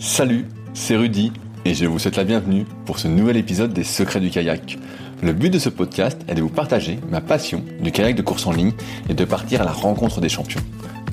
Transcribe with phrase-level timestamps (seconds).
[0.00, 1.32] Salut, c'est Rudy
[1.64, 4.78] et je vous souhaite la bienvenue pour ce nouvel épisode des Secrets du kayak.
[5.24, 8.46] Le but de ce podcast est de vous partager ma passion du kayak de course
[8.46, 8.70] en ligne
[9.08, 10.60] et de partir à la rencontre des champions.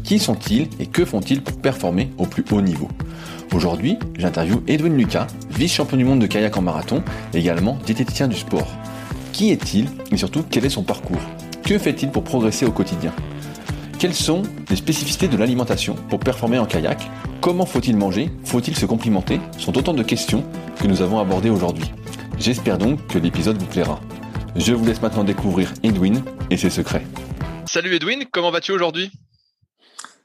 [0.03, 2.87] Qui sont-ils et que font-ils pour performer au plus haut niveau?
[3.55, 7.01] Aujourd'hui, j'interviewe Edwin Lucas, vice-champion du monde de kayak en marathon,
[7.33, 8.67] et également diététicien du sport.
[9.33, 11.21] Qui est-il et surtout quel est son parcours?
[11.63, 13.11] Que fait-il pour progresser au quotidien?
[13.97, 16.99] Quelles sont les spécificités de l'alimentation pour performer en kayak?
[17.39, 18.29] Comment faut-il manger?
[18.43, 19.39] Faut-il se complimenter?
[19.57, 20.43] Sont autant de questions
[20.81, 21.89] que nous avons abordées aujourd'hui.
[22.37, 24.01] J'espère donc que l'épisode vous plaira.
[24.57, 27.03] Je vous laisse maintenant découvrir Edwin et ses secrets.
[27.67, 29.11] Salut Edwin, comment vas-tu aujourd'hui?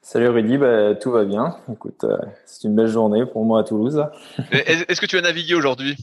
[0.03, 1.57] Salut Rudy, bah, tout va bien.
[1.73, 4.05] Écoute, euh, c'est une belle journée pour moi à Toulouse.
[4.51, 5.97] Est-ce que tu as navigué aujourd'hui?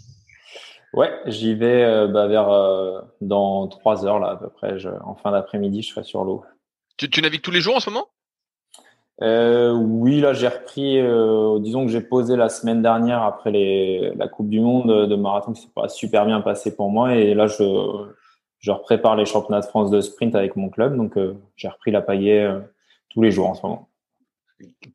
[0.94, 4.80] Ouais, j'y vais euh, bah, vers euh, dans trois heures là à peu près.
[4.80, 6.46] Je, en fin d'après-midi, je serai sur l'eau.
[6.98, 8.08] Tu, tu, navigues tous les jours en ce moment?
[9.22, 11.02] Euh, Oui, là j'ai repris.
[11.62, 15.54] disons que j'ai posé la semaine dernière après les, la Coupe du Monde de marathon
[15.54, 17.64] qui s'est pas super bien passé pour moi et là je
[18.60, 21.18] je prépare les championnats de France de sprint avec mon club donc
[21.56, 22.48] j'ai repris la paillée
[23.10, 23.90] tous les jours en ce moment.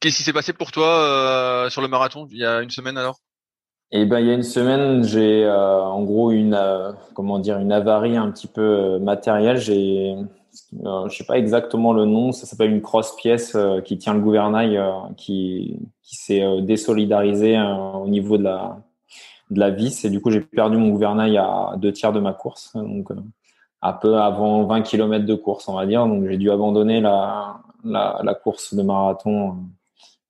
[0.01, 3.19] Qu'est-ce qui s'est passé pour toi sur le marathon il y a une semaine alors?
[3.95, 7.59] Eh ben, il y a une semaine, j'ai euh, en gros une euh, comment dire
[7.59, 9.59] une avarie un petit peu euh, matérielle.
[9.59, 10.15] J'ai
[10.73, 14.81] je sais pas exactement le nom, ça s'appelle une cross pièce qui tient le gouvernail
[15.17, 18.79] qui qui s'est désolidarisé au niveau de la
[19.51, 22.33] de la vis et du coup j'ai perdu mon gouvernail à deux tiers de ma
[22.33, 23.09] course, donc
[23.81, 26.07] un peu avant 20 km de course on va dire.
[26.07, 29.57] Donc j'ai dû abandonner la la, course de marathon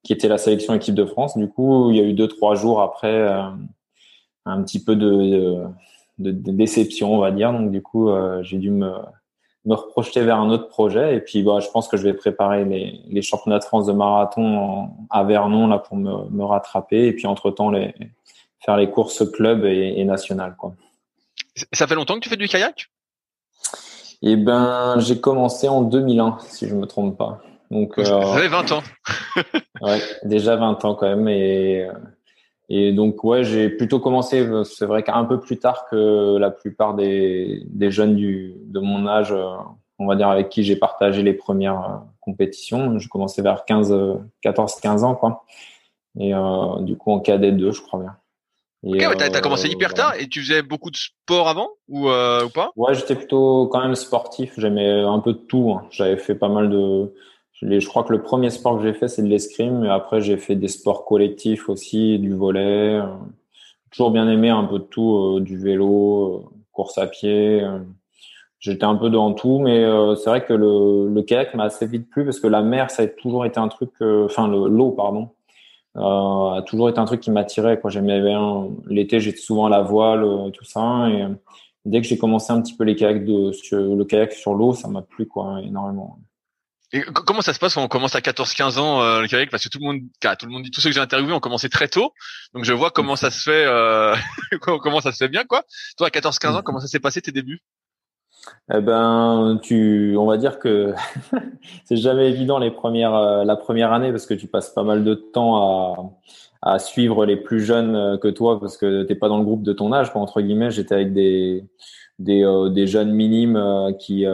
[0.03, 1.37] qui était la sélection équipe de France.
[1.37, 3.43] Du coup, il y a eu deux trois jours après euh,
[4.45, 5.63] un petit peu de,
[6.19, 7.53] de, déception, on va dire.
[7.53, 8.91] Donc du coup, euh, j'ai dû me
[9.65, 12.65] me reprojeter vers un autre projet et puis bah, je pense que je vais préparer
[12.65, 17.13] les, les championnats de France de marathon à Vernon là pour me, me rattraper et
[17.13, 17.93] puis entre temps les
[18.59, 20.73] faire les courses club et, et nationales quoi.
[21.71, 22.89] Ça fait longtemps que tu fais du kayak?
[24.21, 27.41] Eh ben j'ai commencé en 2001 si je me trompe pas.
[27.71, 28.83] Donc, euh, Vous avez 20 ans.
[29.81, 31.27] ouais, déjà 20 ans quand même.
[31.27, 31.87] Et,
[32.75, 36.95] et donc, ouais, j'ai plutôt commencé, c'est vrai qu'un peu plus tard que la plupart
[36.95, 39.45] des, des jeunes du, de mon âge, euh,
[39.99, 42.97] on va dire, avec qui j'ai partagé les premières euh, compétitions.
[42.97, 43.93] Je commençais vers 15,
[44.41, 45.45] 14, 15 ans, quoi.
[46.19, 48.15] Et euh, du coup, en KD2, je crois bien.
[48.85, 52.45] Et ok, t'as, commencé hyper tard et tu faisais beaucoup de sport avant ou, euh,
[52.45, 52.71] ou pas?
[52.75, 54.53] Ouais, j'étais plutôt quand même sportif.
[54.57, 55.71] J'aimais un peu de tout.
[55.71, 55.85] Hein.
[55.91, 57.13] J'avais fait pas mal de
[57.69, 59.79] je crois que le premier sport que j'ai fait, c'est de l'escrime.
[59.79, 62.99] Mais après, j'ai fait des sports collectifs aussi, du volet.
[62.99, 63.05] Euh,
[63.91, 67.63] toujours bien aimé un peu de tout, euh, du vélo, euh, course à pied.
[68.59, 69.85] J'étais un peu dans tout, mais
[70.15, 73.07] c'est vrai que le, kayak m'a assez vite plu parce que la mer, ça a
[73.07, 75.29] toujours été un truc, enfin l'eau, pardon,
[75.95, 77.79] a toujours été un truc qui m'attirait.
[77.87, 78.69] J'aimais bien.
[78.87, 81.09] L'été, j'étais souvent à la voile, tout ça.
[81.09, 81.25] Et
[81.85, 85.27] dès que j'ai commencé un petit peu le kayak sur l'eau, ça m'a plu
[85.61, 86.17] énormément.
[87.25, 89.69] Comment ça se passe quand on commence à 14-15 ans euh, le kayak Parce que
[89.69, 91.87] tout le monde, tout le monde dit, tous ceux que j'ai interviewés ont commencé très
[91.87, 92.13] tôt,
[92.53, 94.15] donc je vois comment ça se fait, euh,
[94.61, 95.63] comment ça se fait bien, quoi.
[95.97, 97.61] Toi, à 14-15 ans, comment ça s'est passé tes débuts?
[98.73, 100.93] Eh ben, tu, on va dire que
[101.85, 105.03] c'est jamais évident les premières, euh, la première année parce que tu passes pas mal
[105.03, 106.13] de temps
[106.61, 109.43] à, à suivre les plus jeunes euh, que toi parce que t'es pas dans le
[109.43, 110.11] groupe de ton âge.
[110.13, 111.65] Entre guillemets, j'étais avec des,
[112.19, 114.25] des, euh, des jeunes minimes qui,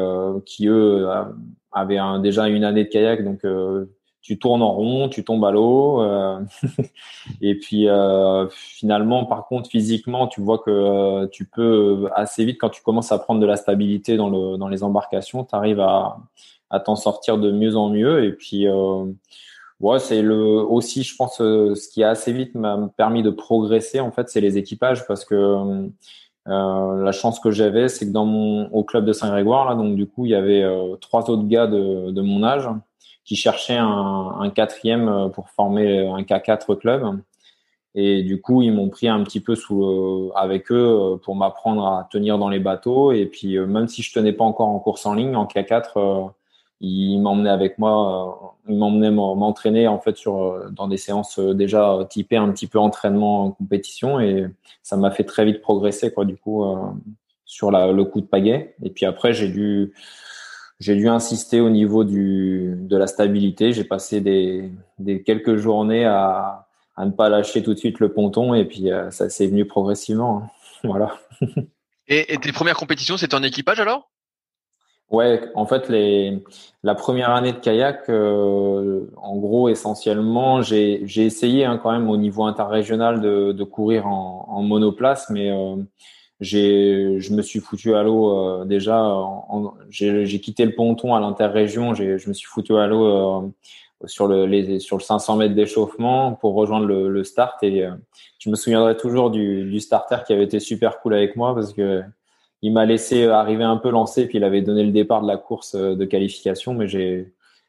[0.46, 1.08] qui eux
[1.72, 3.86] avait un, déjà une année de kayak, donc euh,
[4.22, 6.40] tu tournes en rond, tu tombes à l'eau, euh,
[7.42, 12.70] et puis euh, finalement, par contre, physiquement, tu vois que tu peux assez vite, quand
[12.70, 16.18] tu commences à prendre de la stabilité dans, le, dans les embarcations, tu arrives à,
[16.70, 18.68] à t'en sortir de mieux en mieux, et puis
[19.80, 24.00] ouais, c'est le aussi, je pense, ce qui a assez vite m'a permis de progresser,
[24.00, 25.90] en fait, c'est les équipages, parce que
[26.50, 29.96] euh, la chance que j'avais, c'est que dans mon au club de Saint-Grégoire, là, donc
[29.96, 32.68] du coup, il y avait euh, trois autres gars de, mon âge
[33.24, 37.20] qui cherchaient un, un, quatrième euh, pour former un K4 club.
[37.96, 42.08] Et du coup, ils m'ont pris un petit peu sous avec eux pour m'apprendre à
[42.12, 43.12] tenir dans les bateaux.
[43.12, 46.30] Et puis, même si je tenais pas encore en course en ligne, en K4,
[46.82, 51.38] il m'emmenait avec moi, euh, il m'emmenait m'entraîner en fait sur euh, dans des séances
[51.40, 54.48] euh, déjà typées un petit peu entraînement en compétition et
[54.82, 56.66] ça m'a fait très vite progresser quoi du coup
[57.46, 58.76] sur le coup de pagaie.
[58.84, 59.94] Et puis après j'ai dû
[60.80, 63.74] j'ai dû insister au niveau du de la stabilité.
[63.74, 68.54] J'ai passé des quelques journées à à ne pas lâcher tout de suite le ponton
[68.54, 70.50] et puis ça s'est venu progressivement hein.
[70.84, 71.18] voilà.
[72.08, 74.10] Et, et tes premières compétitions c'était en équipage alors?
[75.12, 76.44] Ouais, en fait, les,
[76.84, 82.18] la première année de kayak, euh, en gros, essentiellement, j'ai essayé hein, quand même au
[82.18, 85.78] niveau interrégional de, de courir en, en, monoplace, mais euh,
[86.42, 89.12] j'ai, je me suis foutu à l'eau euh, déjà.
[89.90, 93.48] J'ai quitté le ponton à l'interrégion, je me suis foutu à l'eau euh,
[94.06, 97.86] sur le sur le 500 mètres d'échauffement pour rejoindre le, le start et
[98.38, 101.74] je me souviendrai toujours du, du starter qui avait été super cool avec moi parce
[101.74, 102.04] que
[102.62, 105.38] il m'a laissé arriver un peu lancé, puis il avait donné le départ de la
[105.38, 106.88] course euh, de qualification, mais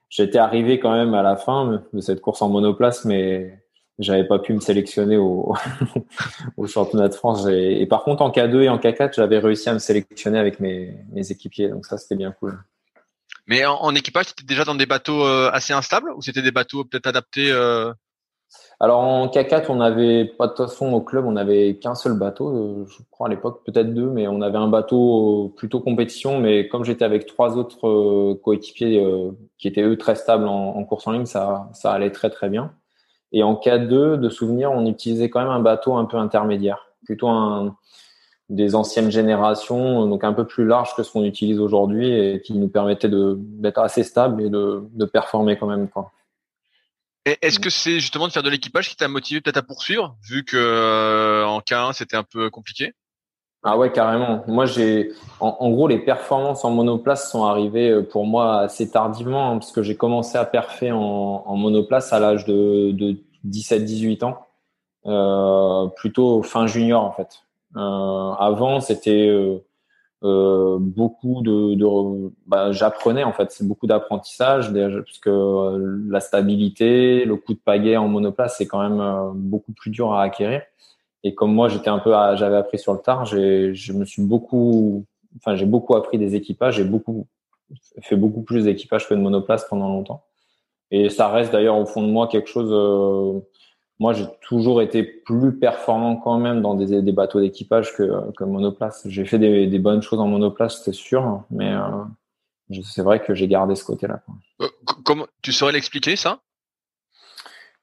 [0.08, 3.60] j'étais arrivé quand même à la fin de cette course en monoplace, mais
[3.98, 5.54] j'avais pas pu me sélectionner au,
[6.66, 7.46] championnat de France.
[7.48, 10.96] Et, par contre, en K2 et en K4, j'avais réussi à me sélectionner avec mes,
[11.14, 12.58] équipiers, donc ça c'était bien cool.
[13.46, 16.52] Mais en, équipage, tu étais déjà dans des bateaux euh, assez instables ou c'était des
[16.52, 17.92] bateaux peut-être adaptés euh,
[18.82, 22.48] alors en K4, on avait pas de façon au club, on avait qu'un seul bateau,
[22.48, 26.40] euh, je crois à l'époque, peut-être deux, mais on avait un bateau plutôt compétition.
[26.40, 30.82] Mais comme j'étais avec trois autres euh, coéquipiers euh, qui étaient eux très stables en,
[30.84, 32.72] course en ligne, ça, ça allait très très bien.
[33.32, 37.28] Et en K2, de souvenir, on utilisait quand même un bateau un peu intermédiaire, plutôt
[37.28, 37.76] un
[38.48, 42.54] des anciennes générations, donc un peu plus large que ce qu'on utilise aujourd'hui et qui
[42.54, 46.10] nous permettait d'être assez stable et de, de performer quand même quoi.
[47.26, 50.44] Est-ce que c'est justement de faire de l'équipage qui t'a motivé peut-être à poursuivre, vu
[50.44, 52.94] que euh, en K1 c'était un peu compliqué?
[53.62, 54.42] Ah ouais, carrément.
[54.46, 59.50] Moi, j'ai, en, gros, les performances en monoplace sont arrivées euh, pour moi assez tardivement,
[59.50, 64.46] hein, parce que j'ai commencé à perfer en, monoplace à l'âge de, de 17-18 ans,
[65.04, 67.42] euh, plutôt fin junior en fait.
[67.76, 69.28] Euh, avant, c'était
[70.22, 73.50] euh, beaucoup de, de bah, j'apprenais en fait.
[73.52, 78.66] C'est beaucoup d'apprentissage parce que euh, la stabilité le coup de pagaie en monoplace c'est
[78.66, 80.62] quand même euh, beaucoup plus dur à acquérir.
[81.24, 84.22] Et comme moi j'étais un peu j'avais appris sur le tard j'ai je me suis
[84.22, 85.06] beaucoup
[85.36, 87.26] enfin j'ai beaucoup appris des équipages j'ai beaucoup
[88.02, 90.24] fait beaucoup plus d'équipages que de monoplace pendant longtemps.
[90.90, 93.40] Et ça reste d'ailleurs au fond de moi quelque chose euh,
[94.00, 98.44] moi, j'ai toujours été plus performant quand même dans des, des bateaux d'équipage que, que
[98.44, 99.02] monoplace.
[99.06, 103.34] J'ai fait des, des, bonnes choses en monoplace, c'est sûr, mais euh, c'est vrai que
[103.34, 104.22] j'ai gardé ce côté-là.
[104.62, 104.68] Euh,
[105.04, 106.40] comment tu saurais l'expliquer ça?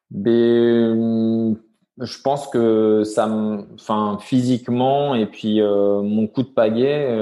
[0.10, 1.56] Ben,
[2.00, 3.28] Je pense que ça,
[3.76, 7.16] enfin, physiquement et puis euh, mon coup de pagaie.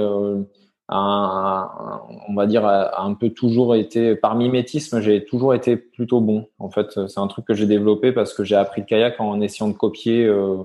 [0.89, 6.47] On va dire, un peu toujours été, par mimétisme, j'ai toujours été plutôt bon.
[6.59, 9.41] En fait, c'est un truc que j'ai développé parce que j'ai appris le kayak en
[9.41, 10.57] essayant de copier euh,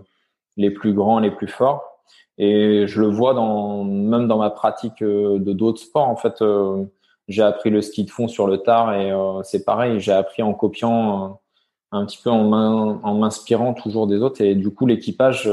[0.57, 2.03] les plus grands, les plus forts.
[2.39, 6.09] Et je le vois dans, même dans ma pratique euh, de d'autres sports.
[6.09, 6.85] En fait, euh,
[7.29, 9.13] j'ai appris le ski de fond sur le tard et
[9.45, 10.01] c'est pareil.
[10.01, 11.41] J'ai appris en copiant
[11.93, 14.41] un petit peu en m'inspirant toujours des autres.
[14.41, 15.49] Et du coup, l'équipage,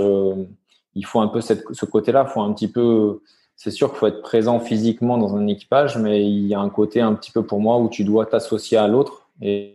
[0.95, 2.25] il faut un peu ce côté-là.
[2.27, 3.21] Il faut un petit peu
[3.57, 6.69] c'est sûr qu'il faut être présent physiquement dans un équipage, mais il y a un
[6.69, 9.27] côté un petit peu pour moi où tu dois t'associer à l'autre.
[9.41, 9.73] Et,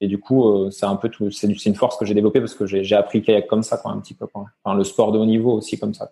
[0.00, 2.66] du coup, euh, c'est un peu tout, c'est une force que j'ai développée parce que
[2.66, 4.26] j'ai appris kayak comme ça, quoi, un petit peu.
[4.66, 6.10] Le sport de haut niveau aussi comme ça.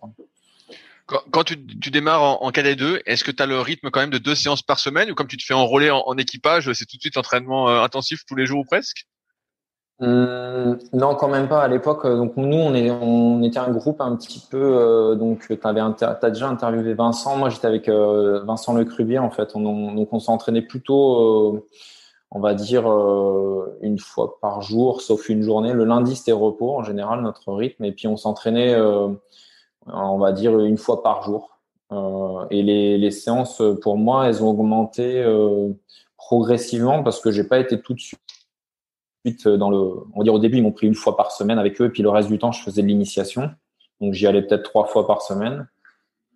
[1.06, 4.18] Quand, tu, démarres en, en KD2, est-ce que tu as le rythme quand même de
[4.18, 6.96] deux séances par semaine ou comme tu te fais enrôler en, en équipage, c'est tout
[6.96, 9.06] de suite entraînement euh, intensif tous les jours ou presque?
[10.00, 11.62] Hum, non, quand même pas.
[11.62, 14.58] À l'époque, euh, donc nous, on, était un groupe un petit peu.
[14.58, 17.36] Euh, donc, tu as déjà interviewé Vincent.
[17.36, 19.54] Moi, j'étais avec euh, Vincent Lecrubier, en fait.
[19.54, 21.66] On, donc, on s'entraînait plutôt, euh,
[22.32, 25.72] on va dire, euh, une fois par jour, sauf une journée.
[25.72, 27.84] Le lundi, c'était repos, en général, notre rythme.
[27.84, 28.76] Et puis, on s'entraînait,
[29.86, 31.50] on va dire, une fois par jour.
[32.50, 35.24] et les, les, séances, pour moi, elles ont augmenté
[36.16, 38.20] progressivement parce que j'ai pas été tout de suite
[39.46, 39.76] euh, dans le,
[40.12, 41.90] on va dire au début, ils m'ont pris une fois par semaine avec eux, et
[41.90, 43.50] puis le reste du temps, je faisais de l'initiation.
[44.00, 45.68] Donc j'y allais peut-être trois fois par semaine.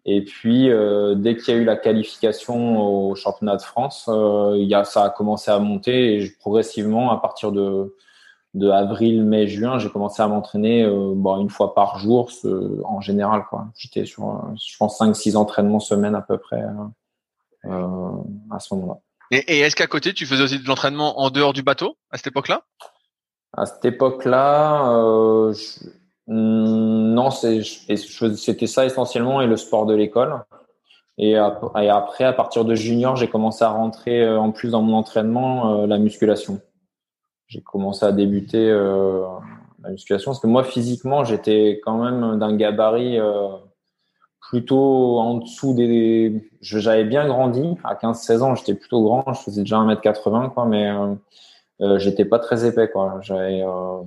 [0.04, 4.84] Et puis euh, dès qu'il y a eu la qualification au championnat de France, euh,
[4.84, 7.94] ça a commencé à monter et progressivement, à partir de,
[8.70, 12.30] avril, mai, juin, j'ai commencé à m'entraîner une fois par jour
[12.84, 13.44] en général.
[13.76, 16.62] J'étais sur, je pense, 5-6 entraînements semaine à peu près
[17.64, 19.00] à ce moment-là.
[19.30, 22.28] Et, est-ce qu'à côté, tu faisais aussi de l'entraînement en dehors du bateau à cette
[22.28, 22.62] époque-là?
[23.56, 25.54] À cette époque-là, euh,
[26.26, 30.44] non, c'était ça essentiellement et le sport de l'école.
[31.18, 34.96] Et, après, à partir de junior, j'ai commencé à rentrer euh, en plus dans mon
[34.96, 36.60] entraînement euh, la musculation.
[37.48, 39.24] J'ai commencé à débuter euh,
[39.82, 43.18] la musculation parce que moi, physiquement, j'étais quand même d'un gabarit
[44.48, 46.50] plutôt en dessous des.
[46.62, 47.62] J'avais bien grandi.
[47.84, 49.32] À 15-16 ans, j'étais plutôt grand.
[49.34, 51.14] Je faisais déjà 1m80, quoi, mais euh,
[51.82, 53.18] euh, j'étais pas très épais, quoi.
[53.20, 54.02] J'avais, euh,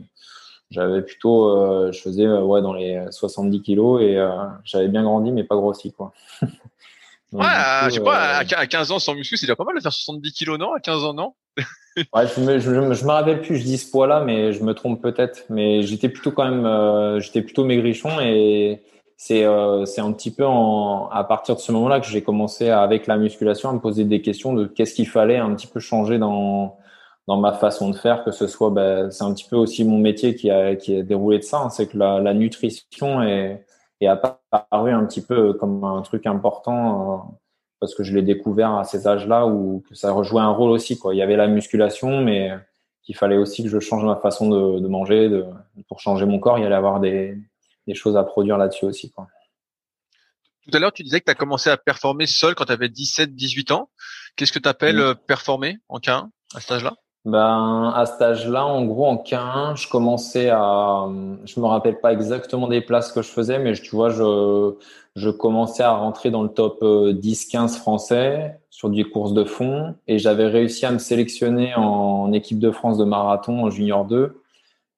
[0.72, 1.50] j'avais plutôt.
[1.50, 4.18] Euh, je faisais ouais, dans les 70 kilos et
[4.64, 6.12] j'avais bien grandi, mais pas grossi, quoi.
[7.32, 7.46] ouais,
[7.86, 10.34] je sais pas, à 15 ans sans muscu, c'est déjà pas mal de faire 70
[10.34, 11.34] kilos, non À 15 ans, non?
[12.14, 15.02] Ouais, je me, je, me rappelle plus, je dis ce poids-là, mais je me trompe
[15.02, 15.44] peut-être.
[15.50, 18.82] Mais j'étais plutôt quand même, j'étais plutôt maigrichon et
[19.24, 23.06] c'est euh, un petit peu en, à partir de ce moment-là que j'ai commencé avec
[23.06, 26.18] la musculation à me poser des questions de qu'est-ce qu'il fallait un petit peu changer
[26.18, 26.80] dans
[27.28, 30.00] dans ma façon de faire, que ce soit, ben, c'est un petit peu aussi mon
[30.00, 31.70] métier qui a qui est déroulé de ça, hein.
[31.70, 33.64] c'est que la, la, nutrition est
[34.02, 37.18] est apparu un petit peu comme un truc important euh,
[37.80, 41.14] parce que je l'ai découvert à ces âges-là où ça rejouait un rôle aussi quoi.
[41.14, 42.52] Il y avait la musculation, mais
[43.04, 45.46] qu'il fallait aussi que je change ma façon de, de manger, de,
[45.88, 47.38] pour changer mon corps, il y allait avoir des
[47.88, 49.12] des choses à produire là-dessus aussi.
[49.12, 49.28] Quoi.
[50.64, 52.88] Tout à l'heure, tu disais que tu as commencé à performer seul quand tu avais
[52.88, 53.90] 17-18 ans.
[54.36, 56.94] Qu'est-ce que tu appelles euh, performer en K1 à cet âge-là?
[57.24, 61.08] Ben, à cet âge-là, en gros, en K1, je commençais à,
[61.46, 64.74] je me rappelle pas exactement des places que je faisais, mais tu vois, je,
[65.16, 69.96] je commençais à rentrer dans le top 10-15 euh, français sur des courses de fond
[70.08, 74.41] et j'avais réussi à me sélectionner en équipe de France de marathon en junior 2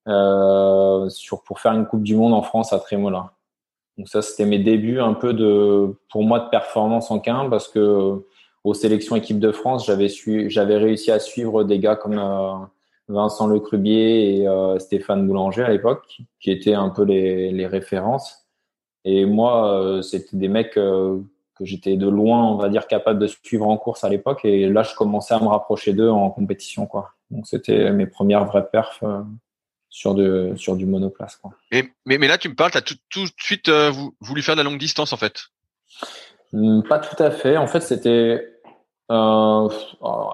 [0.07, 3.33] euh, sur, pour faire une Coupe du Monde en France à Trémola.
[3.97, 7.67] Donc ça, c'était mes débuts un peu de, pour moi, de performance en quin parce
[7.67, 8.23] que
[8.63, 12.53] aux sélections équipe de France, j'avais su, j'avais réussi à suivre des gars comme euh,
[13.09, 18.47] Vincent Lecrubier et euh, Stéphane Boulanger à l'époque, qui étaient un peu les, les références.
[19.05, 21.19] Et moi, euh, c'était des mecs euh,
[21.55, 24.45] que j'étais de loin, on va dire, capable de suivre en course à l'époque.
[24.45, 27.11] Et là, je commençais à me rapprocher d'eux en compétition, quoi.
[27.29, 29.03] Donc c'était mes premières vraies perfs
[29.93, 31.35] sur, de, sur du monoplace.
[31.35, 31.51] Quoi.
[31.71, 34.55] mais, mais là, tu me parles, tu as tout, tout, de suite euh, voulu faire
[34.55, 35.43] de la longue distance en fait
[36.51, 37.57] hmm, Pas tout à fait.
[37.57, 38.49] En fait, c'était.
[39.11, 39.69] Euh,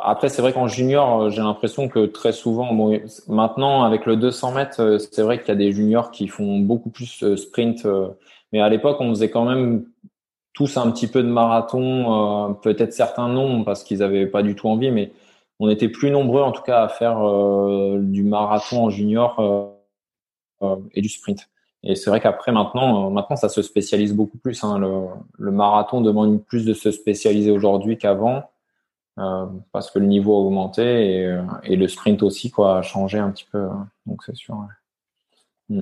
[0.01, 4.15] après, c'est vrai qu'en junior, euh, j'ai l'impression que très souvent, bon, maintenant avec le
[4.15, 7.85] 200 mètres, c'est vrai qu'il y a des juniors qui font beaucoup plus sprint.
[8.53, 9.83] mais à l'époque, on faisait quand même
[10.53, 14.69] tous un petit peu de marathon, peut-être certains non parce qu'ils avaient pas du tout
[14.69, 15.11] envie, mais
[15.59, 20.65] on était plus nombreux en tout cas à faire euh, du marathon en junior euh,
[20.65, 21.49] euh, et du sprint.
[21.83, 24.63] Et c'est vrai qu'après maintenant, maintenant ça se spécialise beaucoup plus.
[24.63, 24.79] Hein.
[25.37, 28.49] Le, marathon demande plus de se spécialiser aujourd'hui qu'avant
[29.73, 31.27] parce que le niveau a augmenté
[31.63, 33.61] et, le sprint aussi quoi a changé un petit peu.
[33.63, 33.89] Hein.
[34.05, 34.57] Donc c'est sûr.
[35.67, 35.81] Mm.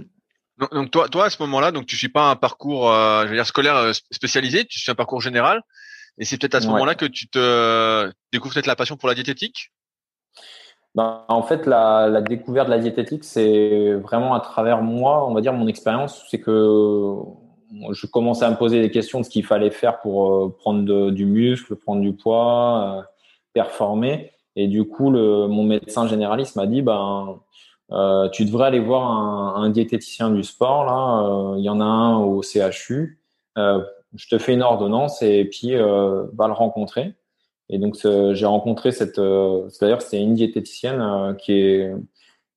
[0.72, 4.80] Donc, toi, à ce moment-là, donc tu suis pas un parcours, je scolaire spécialisé, tu
[4.80, 5.62] suis un parcours général.
[6.18, 9.16] Et c'est peut-être à ce moment-là que tu te découvres peut-être la passion pour la
[9.16, 9.72] diététique?
[10.96, 15.34] Ben, En fait, la, la, découverte de la diététique, c'est vraiment à travers moi, on
[15.34, 17.14] va dire mon expérience, c'est que
[17.92, 21.12] je commençais à me poser des questions de ce qu'il fallait faire pour euh, prendre
[21.12, 23.02] du muscle, prendre du poids, euh,
[23.54, 24.32] performer.
[24.56, 27.40] Et du coup, le, mon médecin généraliste m'a dit, ben,
[27.92, 30.86] euh, tu devrais aller voir un, un diététicien du sport.
[30.86, 33.20] Là, euh, il y en a un au CHU.
[34.18, 37.14] Je te fais une ordonnance et puis euh, va le rencontrer.
[37.70, 41.92] Et donc j'ai rencontré cette, euh, d'ailleurs c'était une diététicienne euh, qui est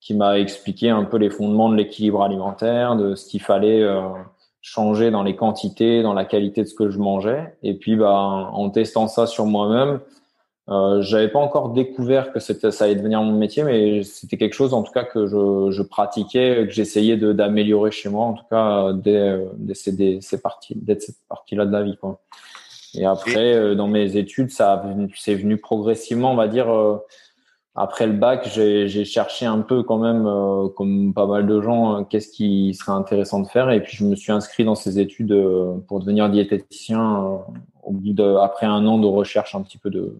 [0.00, 4.00] qui m'a expliqué un peu les fondements de l'équilibre alimentaire, de ce qu'il fallait euh,
[4.62, 7.54] changer dans les quantités, dans la qualité de ce que je mangeais.
[7.62, 10.00] Et puis, bah, en testant ça sur moi-même,
[10.70, 14.54] euh, j'avais pas encore découvert que c'était ça allait devenir mon métier, mais c'était quelque
[14.54, 18.44] chose en tout cas que je, je pratiquais, que j'essayais d'améliorer chez moi, en tout
[18.50, 21.96] cas dès, dès ces, ces parties, dès cette partie-là de la vie.
[21.96, 22.20] Quoi.
[22.94, 24.82] Et après, euh, dans mes études, ça
[25.16, 26.70] c'est venu progressivement, on va dire.
[26.70, 26.98] Euh,
[27.76, 32.04] après le bac, j'ai cherché un peu quand même, euh, comme pas mal de gens,
[32.04, 33.70] qu'est-ce qui serait intéressant de faire.
[33.70, 35.34] Et puis je me suis inscrit dans ces études
[35.86, 37.40] pour devenir diététicien
[37.82, 40.18] au bout de, après un an de recherche un petit peu de,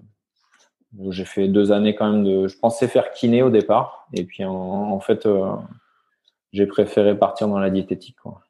[1.11, 2.49] j'ai fait deux années quand même de.
[2.49, 5.53] Je pensais faire kiné au départ, et puis en, fait, euh,
[6.53, 8.17] j'ai préféré partir dans la diététique.
[8.23, 8.41] Quoi.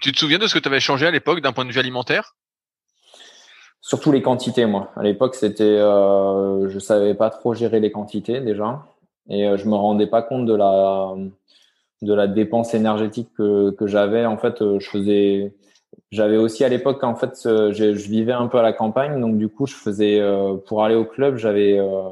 [0.00, 1.80] Tu te souviens de ce que tu avais changé à l'époque d'un point de vue
[1.80, 2.36] alimentaire?
[3.80, 4.92] Surtout les quantités, moi.
[4.96, 8.86] À l'époque, c'était, euh, je savais pas trop gérer les quantités déjà,
[9.28, 11.14] et euh, je me rendais pas compte de la
[12.02, 14.26] de la dépense énergétique que, que j'avais.
[14.26, 15.54] En fait, euh, je faisais
[16.12, 19.48] j'avais aussi à l'époque, en fait, je, vivais un peu à la campagne, donc du
[19.48, 22.10] coup, je faisais euh, pour aller au club, j'avais euh,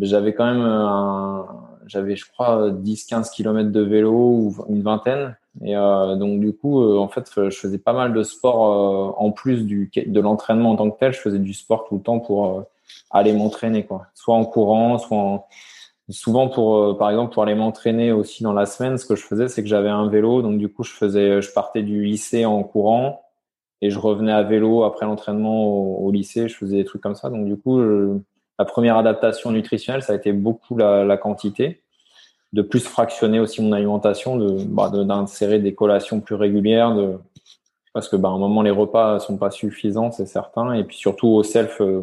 [0.00, 1.46] j'avais quand même un,
[1.86, 6.82] j'avais je crois 10-15 kilomètres de vélo ou une vingtaine, et euh, donc du coup,
[6.82, 10.70] euh, en fait, je faisais pas mal de sport euh, en plus du de l'entraînement
[10.70, 11.12] en tant que tel.
[11.12, 12.64] Je faisais du sport tout le temps pour
[13.10, 15.46] aller m'entraîner, quoi, soit en courant, soit en,
[16.10, 19.22] souvent pour euh, par exemple pour aller m'entraîner aussi dans la semaine ce que je
[19.24, 20.42] faisais c'est que j'avais un vélo.
[20.42, 23.22] Donc du coup je faisais je partais du lycée en courant
[23.80, 26.48] et je revenais à vélo après l'entraînement au, lycée.
[26.48, 27.30] Je faisais des trucs comme ça.
[27.30, 27.80] Donc du coup
[28.58, 31.80] la première adaptation nutritionnelle ça a été beaucoup la, quantité.
[32.52, 36.94] De plus fractionner aussi mon alimentation de bah, d'insérer des collations plus régulières
[37.92, 40.72] parce que, bah, un moment, les repas sont pas suffisants, c'est certain.
[40.72, 42.02] Et puis surtout au self, euh,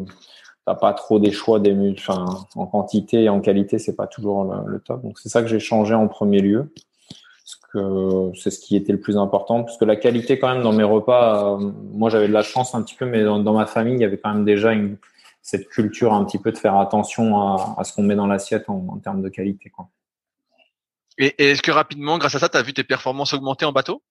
[0.74, 2.24] pas trop des choix des enfin,
[2.54, 5.02] en quantité et en qualité, c'est pas toujours le, top.
[5.02, 8.92] Donc c'est ça que j'ai changé en premier lieu, parce que c'est ce qui était
[8.92, 12.28] le plus important, parce que la qualité quand même dans mes repas, euh, moi j'avais
[12.28, 14.44] de la chance un petit peu, mais dans, ma famille il y avait quand même
[14.44, 14.96] déjà une,
[15.42, 17.38] cette culture un petit peu de faire attention
[17.78, 19.70] à, ce qu'on met dans l'assiette en, en, termes de qualité.
[19.70, 19.88] Quoi.
[21.18, 23.72] Et, et est-ce que rapidement, grâce à ça, tu as vu tes performances augmenter en
[23.72, 24.02] bateau?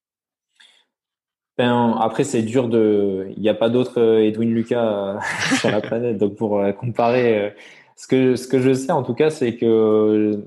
[1.59, 3.27] Ben, après, c'est dur de.
[3.35, 5.19] Il n'y a pas d'autre euh, Edwin Lucas euh,
[5.59, 6.17] sur la planète.
[6.17, 7.53] Donc, pour euh, comparer,
[7.97, 10.41] ce que, ce que je sais en tout cas, c'est que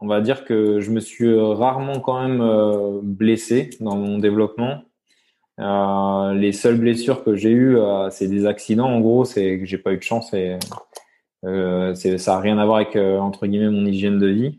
[0.00, 4.82] on va dire que je me suis rarement quand même blessé dans mon développement.
[5.58, 7.76] les seules blessures que j'ai eues,
[8.10, 8.88] c'est des accidents.
[8.88, 10.58] En gros, c'est que j'ai pas eu de chance et
[11.42, 14.58] ça n'a rien à voir avec entre guillemets mon hygiène de vie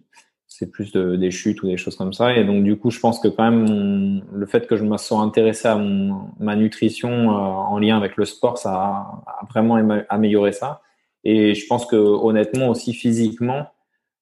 [0.57, 2.33] c'est plus de, des chutes ou des choses comme ça.
[2.33, 5.19] Et donc, du coup, je pense que quand même, le fait que je me sois
[5.19, 9.75] intéressé à mon, ma nutrition euh, en lien avec le sport, ça a, vraiment
[10.07, 10.81] amélioré ça.
[11.25, 13.67] Et je pense que honnêtement aussi physiquement,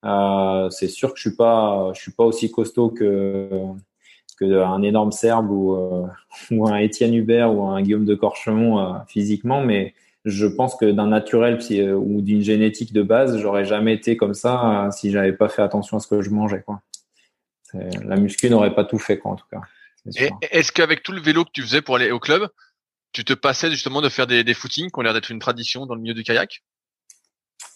[0.05, 1.37] euh, c'est sûr que je suis
[2.01, 3.49] suis pas aussi costaud que
[4.39, 6.07] que un énorme Serbe ou, euh,
[6.51, 9.93] ou un Étienne Hubert ou un Guillaume de Corchemont physiquement, mais
[10.25, 14.33] je pense que d'un naturel euh, ou d'une génétique de base, j'aurais jamais été comme
[14.33, 16.63] ça euh, si j'avais pas fait attention à ce que je mangeais.
[16.65, 16.81] Quoi.
[17.73, 19.61] La muscu n'aurait pas tout fait, quoi, en tout cas.
[20.51, 22.47] Est-ce qu'avec tout le vélo que tu faisais pour aller au club,
[23.13, 25.85] tu te passais justement de faire des, des footings qui ont l'air d'être une tradition
[25.85, 26.63] dans le milieu du kayak?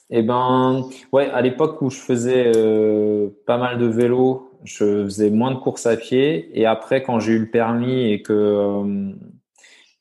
[0.09, 5.29] Eh ben, ouais, à l'époque où je faisais euh, pas mal de vélo, je faisais
[5.29, 6.49] moins de courses à pied.
[6.53, 9.13] Et après, quand j'ai eu le permis et que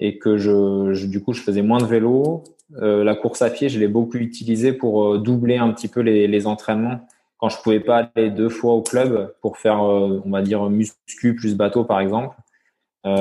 [0.00, 2.45] et que je, du coup je faisais moins de vélo.
[2.83, 6.00] Euh, la course à pied, je l'ai beaucoup utilisé pour euh, doubler un petit peu
[6.00, 7.07] les, entraînements.
[7.38, 10.69] Quand je pouvais pas aller deux fois au club pour faire, euh, on va dire
[10.69, 12.37] muscu plus bateau par exemple,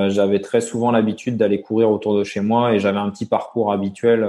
[0.07, 3.71] j'avais très souvent l'habitude d'aller courir autour de chez moi et j'avais un petit parcours
[3.71, 4.27] habituel.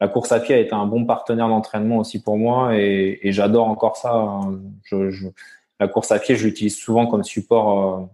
[0.00, 3.68] la course à pied a été un bon partenaire d'entraînement aussi pour moi et, j'adore
[3.68, 4.40] encore ça.
[4.84, 5.28] Je,
[5.78, 8.08] la course à pied, je l'utilise souvent comme support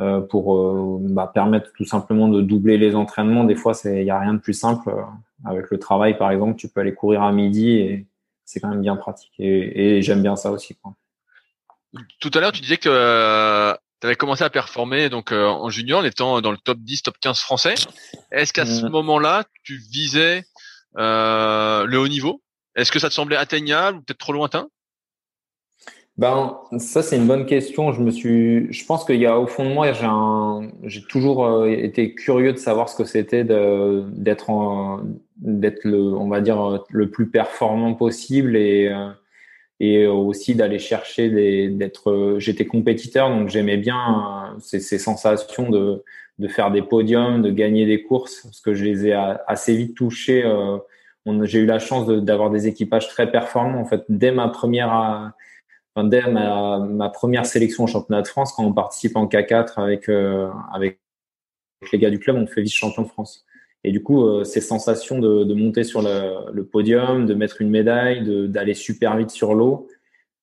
[0.00, 3.44] euh, pour euh, bah, permettre tout simplement de doubler les entraînements.
[3.44, 4.90] Des fois, il n'y a rien de plus simple.
[4.90, 5.02] Euh,
[5.44, 8.06] avec le travail, par exemple, tu peux aller courir à midi et
[8.44, 9.32] c'est quand même bien pratique.
[9.38, 10.74] Et, et j'aime bien ça aussi.
[10.76, 10.94] Quoi.
[12.20, 16.04] Tout à l'heure, tu disais que tu avais commencé à performer donc en junior, en
[16.04, 17.74] étant dans le top 10, top 15 français.
[18.30, 20.44] Est-ce qu'à ce moment-là, tu visais
[20.98, 22.42] euh, le haut niveau?
[22.74, 24.68] Est-ce que ça te semblait atteignable ou peut-être trop lointain?
[26.18, 27.92] Ben, ça c'est une bonne question.
[27.92, 31.02] Je me suis, je pense qu'il y a au fond de moi, j'ai un, j'ai
[31.02, 35.02] toujours euh, été curieux de savoir ce que c'était de, d'être en,
[35.36, 39.10] d'être le, on va dire le plus performant possible et euh,
[39.78, 42.36] et aussi d'aller chercher des, d'être.
[42.38, 46.02] J'étais compétiteur, donc j'aimais bien euh, ces, sensations de
[46.38, 49.12] de faire des podiums, de gagner des courses, parce que je les ai
[49.46, 50.44] assez vite touchés.
[51.42, 53.80] j'ai eu la chance d'avoir des équipages très performants.
[53.80, 55.32] En fait, dès ma première
[56.04, 60.48] dès ma, première sélection au championnat de France, quand on participe en K4 avec, euh,
[60.72, 61.00] avec
[61.92, 63.44] les gars du club, on fait vice-champion de France.
[63.84, 67.70] Et du coup, euh, ces sensations de, de monter sur le, podium, de mettre une
[67.70, 69.88] médaille, d'aller super vite sur l'eau,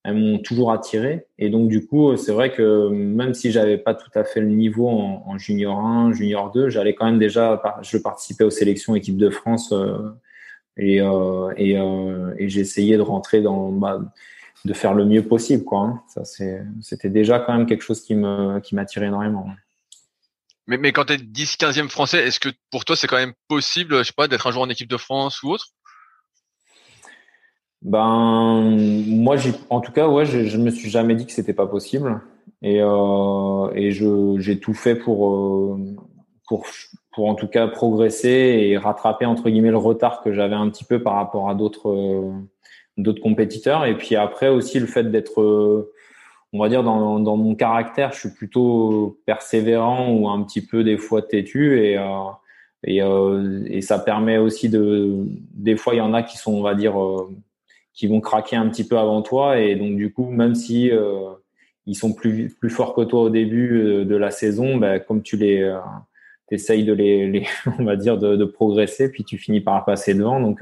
[0.03, 1.27] elles m'ont toujours attiré.
[1.39, 4.47] Et donc, du coup, c'est vrai que même si j'avais pas tout à fait le
[4.47, 9.17] niveau en, junior 1, junior 2, j'allais quand même déjà, je participais aux sélections équipe
[9.17, 9.97] de France euh,
[10.77, 14.01] et, euh, et, euh, et j'essayais de rentrer dans, bah,
[14.65, 15.80] de faire le mieux possible, quoi.
[15.82, 16.04] Hein.
[16.08, 16.23] Ça,
[16.82, 19.47] c'était déjà quand même quelque chose qui me, qui m'attirait énormément.
[20.67, 23.34] Mais, mais quand tu es 10, 15e français, est-ce que pour toi, c'est quand même
[23.47, 25.67] possible, je sais pas, d'être un jour en équipe de France ou autre?
[27.82, 29.36] Ben, moi,
[29.69, 32.21] en tout cas, ouais, je, je me suis jamais dit que c'était pas possible.
[32.62, 35.95] Et, euh, et j'ai tout fait pour, euh,
[36.47, 36.65] pour,
[37.12, 40.86] pour en tout cas progresser et rattraper, entre guillemets, le retard que j'avais un petit
[40.86, 42.32] peu par rapport à d'autres, euh,
[42.97, 43.86] d'autres compétiteurs.
[43.86, 45.93] Et puis après aussi le fait d'être, euh,
[46.51, 50.84] on va dire dans, dans, mon caractère, je suis plutôt persévérant ou un petit peu
[50.84, 51.79] des fois têtu.
[51.84, 52.06] Et euh,
[52.88, 56.62] euh, et ça permet aussi de, des fois il y en a qui sont, on
[56.62, 56.95] va dire,
[57.93, 59.60] qui vont craquer un petit peu avant toi.
[59.60, 60.91] Et donc du coup même si
[61.86, 65.38] ils sont plus plus forts que toi au début de la saison, ben, comme tu
[65.38, 65.73] les
[66.51, 67.47] essayes de les,
[67.79, 70.41] on va dire de, progresser puis tu finis par passer devant.
[70.41, 70.62] Donc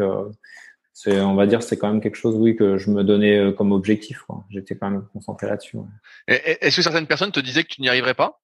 [1.08, 3.72] on va dire, c'est quand même quelque chose, oui, que je me donnais euh, comme
[3.72, 4.26] objectif.
[4.50, 5.78] J'étais quand même concentré là-dessus.
[6.28, 8.42] Est-ce que certaines personnes te disaient que tu n'y arriverais pas?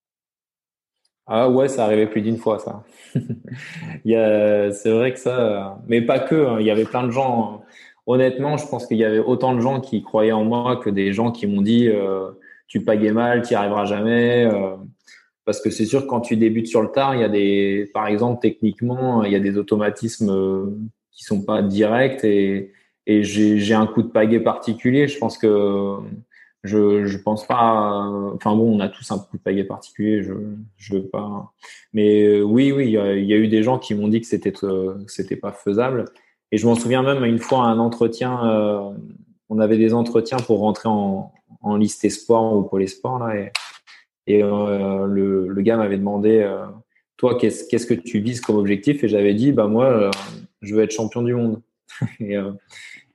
[1.29, 2.83] Ah ouais, ça arrivait plus d'une fois, ça.
[3.13, 6.35] c'est vrai que ça, mais pas que.
[6.35, 6.57] Hein.
[6.61, 7.63] Il y avait plein de gens.
[8.05, 11.11] Honnêtement, je pense qu'il y avait autant de gens qui croyaient en moi que des
[11.11, 12.31] gens qui m'ont dit euh,
[12.67, 14.45] tu pagais mal, tu n'y arriveras jamais.
[14.45, 14.77] Euh,
[15.43, 17.89] parce que c'est sûr que quand tu débutes sur le tard, il y a des,
[17.93, 22.71] par exemple, techniquement, il y a des automatismes qui sont pas directs et,
[23.07, 25.07] j'ai un coup de pagaie particulier.
[25.07, 25.95] Je pense que
[26.65, 28.05] je je pense pas.
[28.35, 30.21] Enfin bon, on a tous un coup de pagaie particulier.
[30.23, 30.33] Je
[30.75, 31.53] je veux pas.
[31.93, 32.97] Mais euh, oui oui, il y,
[33.33, 36.03] a, eu des gens qui m'ont dit que c'était euh, c'était pas faisable.
[36.51, 38.45] Et je m'en souviens même une fois un entretien.
[38.45, 38.91] Euh,
[39.49, 43.35] on avait des entretiens pour rentrer en, en liste espoir ou pôle espoir là
[44.27, 46.45] et le, gars m'avait demandé,
[47.15, 49.05] toi, qu'est-ce, qu'est-ce que tu vises comme objectif?
[49.05, 50.11] Et j'avais dit, bah moi,
[50.61, 51.61] je veux être champion du monde.
[52.19, 52.35] et,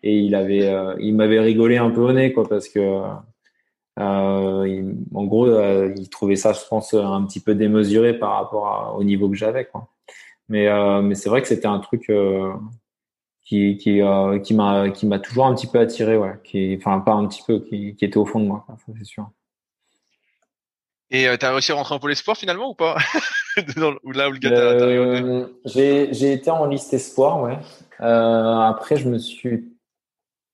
[0.03, 3.03] et, il avait, il m'avait rigolé un peu au nez, quoi, parce que
[3.99, 5.49] il, en gros,
[5.97, 9.67] il trouvait ça, je pense, un petit peu démesuré par rapport au niveau que j'avais,
[9.67, 9.89] quoi.
[10.49, 10.69] Mais,
[11.03, 12.11] mais c'est vrai que c'était un truc
[13.43, 14.01] qui, qui,
[14.43, 16.35] qui m'a, qui m'a toujours un petit peu attiré, ouais.
[16.43, 18.67] Qui, enfin, pas un petit peu, qui, qui était au fond de moi,
[18.99, 19.31] c'est sûr.
[21.15, 22.97] Et euh, tu as réussi à rentrer en pôle espoir finalement ou pas?
[23.77, 27.59] Là où le gars euh, J'ai été en liste espoir, ouais.
[28.01, 29.77] Euh, après, je me suis.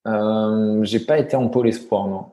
[0.09, 2.27] Euh, j'ai pas été en pôle espoir, non.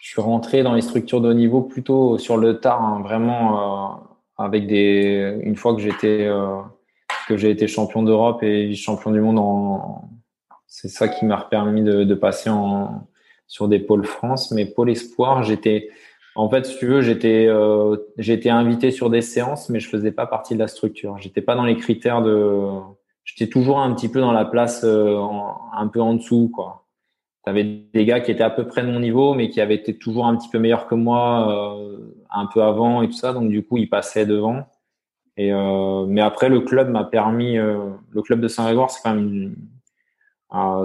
[0.00, 3.98] Je suis rentré dans les structures de haut niveau plutôt sur le tard, hein, vraiment
[3.98, 5.38] euh, avec des.
[5.42, 6.30] Une fois que j'étais
[7.28, 9.38] que j'ai été champion d'Europe et champion du monde.
[10.66, 12.50] C'est ça qui m'a permis de, passer
[13.46, 15.90] sur des pôles France, mais pôle espoir, j'étais
[16.40, 20.10] en fait, si tu veux, j'étais euh, j'étais invité sur des séances, mais je faisais
[20.10, 21.18] pas partie de la structure.
[21.18, 22.66] J'étais pas dans les critères de.
[23.24, 25.20] J'étais toujours un petit peu dans la place euh,
[25.74, 26.86] un peu en dessous, quoi.
[27.44, 29.98] T'avais des gars qui étaient à peu près de mon niveau, mais qui avaient été
[29.98, 31.98] toujours un petit peu meilleurs que moi, euh,
[32.30, 33.34] un peu avant et tout ça.
[33.34, 34.64] Donc du coup, ils passaient devant.
[35.36, 37.56] Et mais après, le club m'a permis.
[37.56, 39.54] le club de Saint-Grégoire, c'est quand même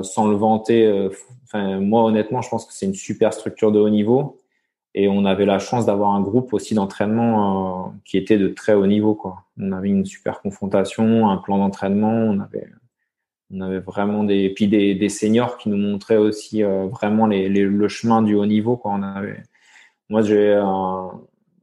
[0.04, 1.10] sans le vanter.
[1.54, 4.38] Moi, honnêtement, je pense que c'est une super structure de haut niveau.
[4.98, 8.74] Et on avait la chance d'avoir un groupe aussi d'entraînement euh, qui était de très
[8.74, 9.14] haut niveau.
[9.14, 9.44] Quoi.
[9.60, 12.70] On avait une super confrontation, un plan d'entraînement, on avait,
[13.54, 17.50] on avait vraiment des, puis des, des seniors qui nous montraient aussi euh, vraiment les,
[17.50, 18.78] le chemin du haut niveau.
[18.78, 18.94] Quoi.
[18.94, 19.44] On avait,
[20.10, 20.58] moi, j'ai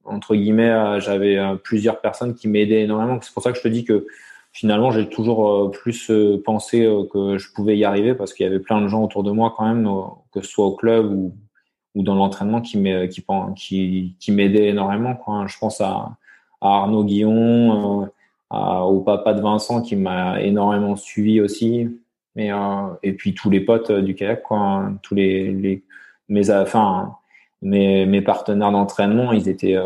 [0.05, 3.19] entre guillemets, j'avais plusieurs personnes qui m'aidaient énormément.
[3.23, 4.07] C'est pour ça que je te dis que
[4.53, 6.13] finalement, j'ai toujours euh, plus
[6.45, 9.31] pensé que je pouvais y arriver parce qu'il y avait plein de gens autour de
[9.31, 9.89] moi quand même,
[10.35, 11.33] que ce soit au club ou
[11.95, 15.15] ou dans l'entraînement qui m'aidait qui, qui, énormément.
[15.15, 15.47] Quoi.
[15.47, 16.17] Je pense à,
[16.61, 18.11] à Arnaud Guillon,
[18.53, 21.89] euh, au papa de Vincent qui m'a énormément suivi aussi.
[22.35, 24.99] Mais, euh, et puis tous les potes euh, du kayak, quoi, hein.
[25.03, 25.83] tous les,
[26.29, 27.17] mes, enfin,
[27.61, 29.77] mes, mes partenaires d'entraînement, ils étaient,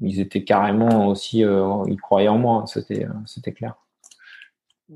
[0.00, 3.74] ils étaient carrément aussi, ils croyaient en moi, c'était, c'était clair.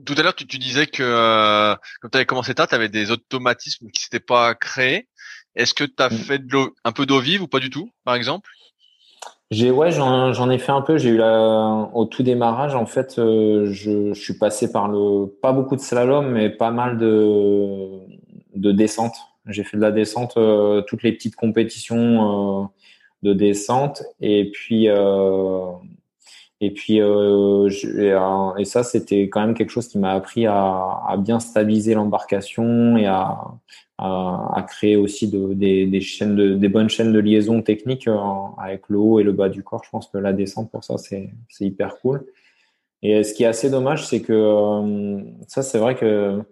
[0.04, 3.10] Tout à l'heure, tu, tu disais que quand tu avais commencé tard, tu avais des
[3.10, 5.08] automatismes qui s'étaient pas créés.
[5.56, 6.12] Est-ce que tu as mm.
[6.12, 8.50] fait de un peu d'eau vive ou pas du tout, par exemple?
[9.52, 10.98] J'ai ouais, j'en ai fait un peu.
[10.98, 15.26] J'ai eu la, au tout démarrage, en fait, euh, je, je, suis passé par le
[15.26, 18.00] pas beaucoup de slalom, mais pas mal de
[18.56, 19.14] de descente.
[19.46, 22.66] J'ai fait de la descente, euh, toutes les petites compétitions euh,
[23.22, 24.88] de descente, et puis
[26.60, 31.94] et puis et, ça, c'était quand même quelque chose qui m'a appris à, bien stabiliser
[31.94, 38.08] l'embarcation et à créer aussi de, des, chaînes de, des bonnes chaînes de liaison techniques
[38.08, 38.16] euh,
[38.58, 39.82] avec le haut et le bas du corps.
[39.84, 42.24] Je pense que la descente pour ça, c'est hyper cool.
[43.02, 46.42] Et ce qui est assez dommage, c'est que euh, ça, c'est vrai que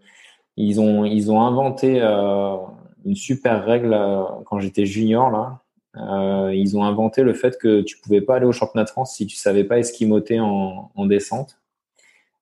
[0.57, 2.57] ils ont, ils ont inventé euh,
[3.05, 5.61] une super règle euh, quand j'étais junior là.
[5.97, 9.15] Euh, ils ont inventé le fait que tu pouvais pas aller au championnat de France
[9.15, 11.59] si tu savais pas esquimoter en, en descente.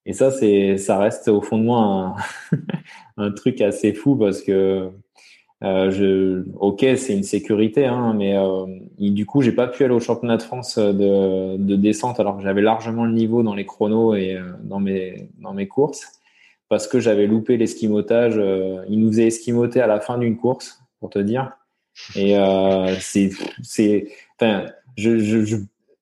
[0.06, 2.16] Et ça, c'est, ça reste au fond de moi
[3.16, 4.90] un, truc assez fou parce que
[5.62, 8.66] euh, ok, c'est une sécurité, hein, mais euh,
[8.98, 12.42] du coup, j'ai pas pu aller au championnat de France de, de descente alors que
[12.42, 16.20] j'avais largement le niveau dans les chronos et dans mes dans mes courses
[16.68, 18.40] parce que j'avais loupé l'esquimotage.
[18.88, 21.52] Il nous faisait esquimoter à la fin d'une course, pour te dire.
[22.16, 23.30] Et euh, c'est
[24.38, 25.56] enfin, je, je, je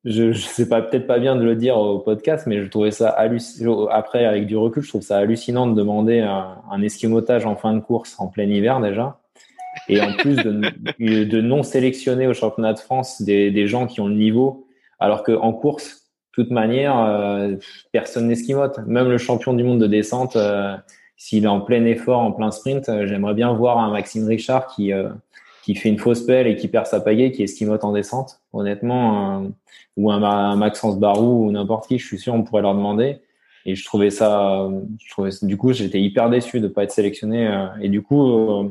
[0.05, 3.11] je, sais pas peut-être pas bien de le dire au podcast, mais je trouvais ça
[3.11, 3.87] hallucinant.
[3.88, 7.74] Après, avec du recul, je trouve ça hallucinant de demander un, un esquimotage en fin
[7.74, 9.20] de course en plein hiver déjà,
[9.88, 14.09] et en plus de, non sélectionner au championnat de France des, des, gens qui ont
[14.09, 14.66] le niveau,
[14.98, 17.57] alors que en course, de toute manière, euh,
[17.92, 18.79] personne n'esquimote.
[18.87, 20.76] Même le champion du monde de descente, euh,
[21.16, 24.92] s'il est en plein effort, en plein sprint, j'aimerais bien voir un Maxime Richard qui
[25.62, 28.40] qui fait une fausse pelle et qui perd sa pagaie, qui esquimote en descente.
[28.53, 29.51] Honnêtement
[29.96, 33.20] ou un, Maxence Barou ou n'importe qui, je suis sûr, on pourrait leur demander.
[33.66, 34.68] Et je trouvais ça,
[35.42, 37.46] du coup, j'étais hyper déçu de pas être sélectionné.
[37.46, 38.70] Euh, et du coup, euh,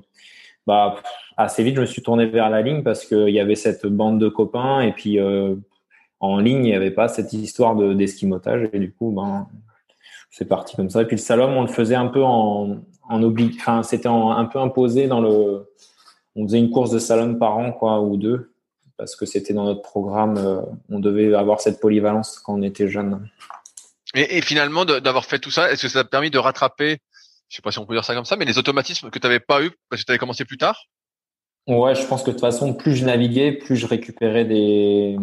[0.65, 0.95] bah,
[1.37, 4.19] assez vite, je me suis tourné vers la ligne parce qu'il y avait cette bande
[4.19, 4.81] de copains.
[4.81, 5.55] Et puis, euh,
[6.19, 8.67] en ligne, il n'y avait pas cette histoire de d'esquimotage.
[8.73, 9.47] Et du coup, ben,
[10.31, 11.03] c'est parti comme ça.
[11.03, 13.51] Et puis le salon, on le faisait un peu en, en obli...
[13.59, 15.69] enfin, c'était un peu imposé dans le.
[16.39, 18.53] On faisait une course de salon par an, quoi, ou deux,
[18.97, 20.37] parce que c'était dans notre programme.
[20.37, 23.29] Euh, on devait avoir cette polyvalence quand on était jeune.
[24.15, 26.99] Et, et finalement, d'avoir fait tout ça, est-ce que ça a permis de rattraper,
[27.49, 29.27] je sais pas si on peut dire ça comme ça, mais les automatismes que tu
[29.27, 30.85] n'avais pas eu parce que tu avais commencé plus tard?
[31.67, 35.17] Ouais, je pense que de toute façon, plus je naviguais, plus je récupérais des,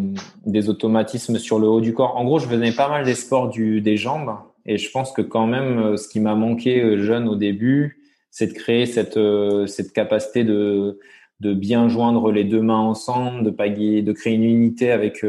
[0.45, 2.17] des automatismes sur le haut du corps.
[2.17, 4.37] En gros, je venais pas mal des sports du, des jambes.
[4.67, 8.06] Et je pense que quand même, euh, ce qui m'a manqué euh, jeune au début,
[8.37, 11.01] c'est de créer cette, euh, cette capacité de,
[11.41, 15.25] de bien joindre les deux mains ensemble, de, de créer une unité avec,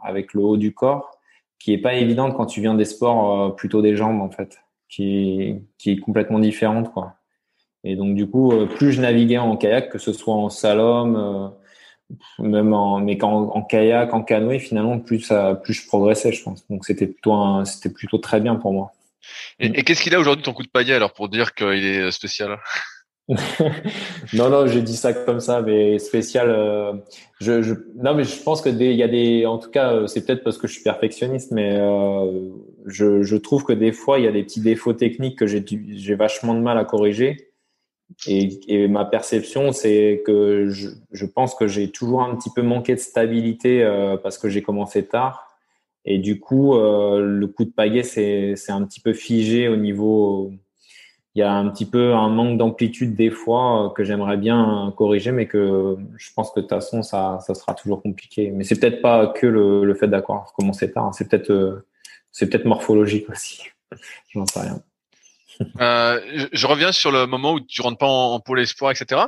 [0.00, 1.10] avec le haut du corps,
[1.58, 5.56] qui est pas évidente quand tu viens des sports plutôt des jambes, en fait, qui,
[5.76, 7.14] qui est complètement différente, quoi.
[7.82, 11.16] Et donc, du coup, euh, plus je naviguais en kayak, que ce soit en slalom,
[11.16, 11.48] euh,
[12.38, 16.44] même en, mais quand, en kayak, en canoë, finalement, plus, ça, plus je progressais, je
[16.44, 16.64] pense.
[16.68, 18.92] Donc, c'était plutôt, c'était plutôt très bien pour moi.
[19.58, 22.58] Et, qu'est-ce qu'il a aujourd'hui ton coup de paillet alors pour dire qu'il est spécial?
[24.32, 26.50] Non, non, j'ai dit ça comme ça, mais spécial.
[26.50, 26.92] Euh,
[27.38, 30.24] je, je, non, mais je pense que il y a des, en tout cas, c'est
[30.26, 32.48] peut-être parce que je suis perfectionniste, mais euh,
[32.86, 35.64] je, je trouve que des fois il y a des petits défauts techniques que j'ai,
[35.68, 37.50] j'ai vachement de mal à corriger.
[38.26, 42.62] Et, et, ma perception, c'est que je, je, pense que j'ai toujours un petit peu
[42.62, 45.49] manqué de stabilité euh, parce que j'ai commencé tard.
[46.12, 50.52] Et du coup, euh, le coup de pagaie, c'est un petit peu figé au niveau.
[51.36, 54.92] Il y a un petit peu un manque d'amplitude des fois euh, que j'aimerais bien
[54.96, 58.50] corriger, mais que je pense que de toute façon, ça, ça sera toujours compliqué.
[58.50, 61.06] Mais c'est peut-être pas que le, le fait d'avoir commencé tard.
[61.06, 61.12] Hein.
[61.12, 61.86] C'est peut-être euh,
[62.32, 63.62] c'est peut-être morphologique aussi.
[64.34, 64.82] J'en sais rien.
[65.80, 69.22] Euh, je reviens sur le moment où tu rentres pas en, pôle espoir, etc.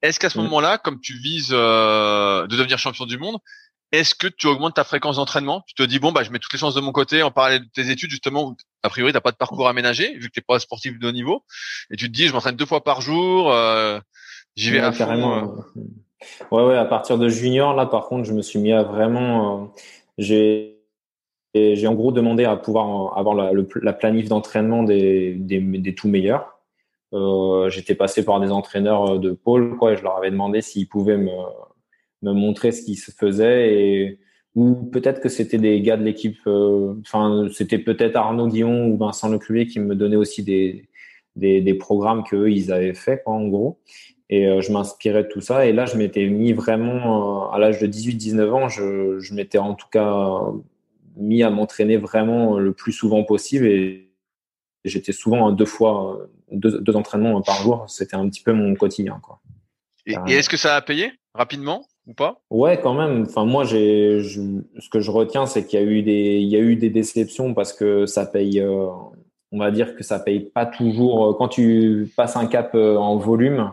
[0.00, 0.44] Est-ce qu'à ce, mm.
[0.44, 3.36] moment-là, comme tu vises euh, de devenir champion du monde,
[3.92, 5.62] est-ce que tu augmentes ta fréquence d'entraînement?
[5.66, 7.60] Tu te dis bon bah je mets toutes les chances de mon côté en parallèle
[7.60, 10.40] de tes études justement où a priori t'as pas de parcours aménagé vu que t'es
[10.40, 11.44] pas sportif de haut niveau
[11.90, 14.00] et tu te dis je m'entraîne deux fois par jour, euh,
[14.56, 15.54] j'y vais à carrément.
[16.50, 19.72] Ouais ouais à partir de junior là par contre je me suis mis à vraiment
[20.18, 20.72] j'ai
[21.54, 23.50] et j'ai en gros demandé à pouvoir avoir la,
[23.82, 26.58] la planif d'entraînement des, des, des, tout meilleurs.
[27.12, 30.88] Euh, J'étais passé par des entraîneurs de pôle, quoi, et je leur avais demandé s'ils
[30.88, 31.30] pouvaient me,
[32.22, 34.18] me montrer ce qui se faisait et
[34.54, 36.38] ou peut-être que c'était des gars de l'équipe.
[36.46, 40.88] Euh, enfin, c'était peut-être Arnaud Guillon ou Vincent Lecluvier qui me donnaient aussi des,
[41.36, 43.80] des, des programmes qu'eux ils avaient fait, quoi, en gros.
[44.28, 45.66] Et euh, je m'inspirais de tout ça.
[45.66, 49.58] Et là, je m'étais mis vraiment, euh, à l'âge de 18-19 ans, je, je m'étais
[49.58, 50.40] en tout cas
[51.16, 54.08] mis à m'entraîner vraiment le plus souvent possible et
[54.84, 57.84] j'étais souvent deux fois deux, deux, entraînements par jour.
[57.88, 59.18] C'était un petit peu mon quotidien.
[59.22, 59.40] Quoi.
[60.06, 61.86] Et, est-ce que ça a payé rapidement?
[62.06, 62.40] Ou pas?
[62.50, 63.24] Ouais, quand même.
[63.28, 66.60] Enfin, moi, ce que je retiens, c'est qu'il y a eu des il y a
[66.60, 68.60] eu des déceptions parce que ça paye.
[68.60, 68.86] Euh,
[69.52, 71.36] on va dire que ça paye pas toujours.
[71.36, 73.70] Quand tu passes un cap euh, en volume,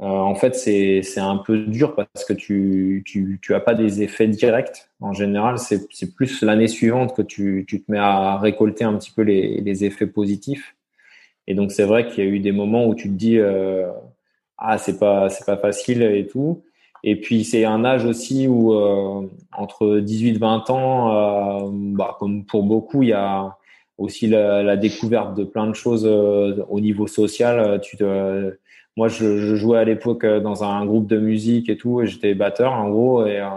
[0.00, 4.02] euh, en fait, c'est un peu dur parce que tu tu, tu as pas des
[4.02, 4.88] effets directs.
[5.00, 9.10] En général, c'est plus l'année suivante que tu, tu te mets à récolter un petit
[9.10, 10.74] peu les, les effets positifs.
[11.46, 13.90] Et donc, c'est vrai qu'il y a eu des moments où tu te dis euh,
[14.58, 16.62] ah c'est pas c'est pas facile et tout.
[17.02, 22.62] Et puis c'est un âge aussi où euh, entre 18-20 ans, euh, bah, comme pour
[22.64, 23.56] beaucoup, il y a
[24.00, 27.80] aussi la, découverte de plein de choses euh, au niveau social.
[27.82, 28.56] Tu te,
[28.96, 32.72] moi, je, jouais à l'époque dans un groupe de musique et tout, et j'étais batteur
[32.72, 33.26] en gros.
[33.26, 33.48] Et, euh,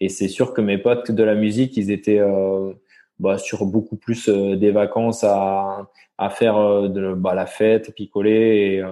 [0.00, 2.72] et c'est sûr que mes potes de la musique, ils étaient euh,
[3.20, 5.88] bah, sur beaucoup plus des vacances à,
[6.18, 8.82] à faire de bah, la fête, picoler.
[8.82, 8.84] Et,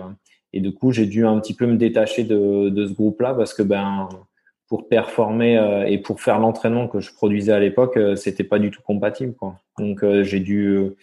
[0.56, 3.54] et du coup, j'ai dû un petit peu me détacher de, de ce groupe-là parce
[3.54, 4.08] que ben
[4.68, 8.82] pour performer et pour faire l'entraînement que je produisais à l'époque, c'était pas du tout
[8.82, 9.32] compatible.
[9.78, 10.96] Donc j'ai dû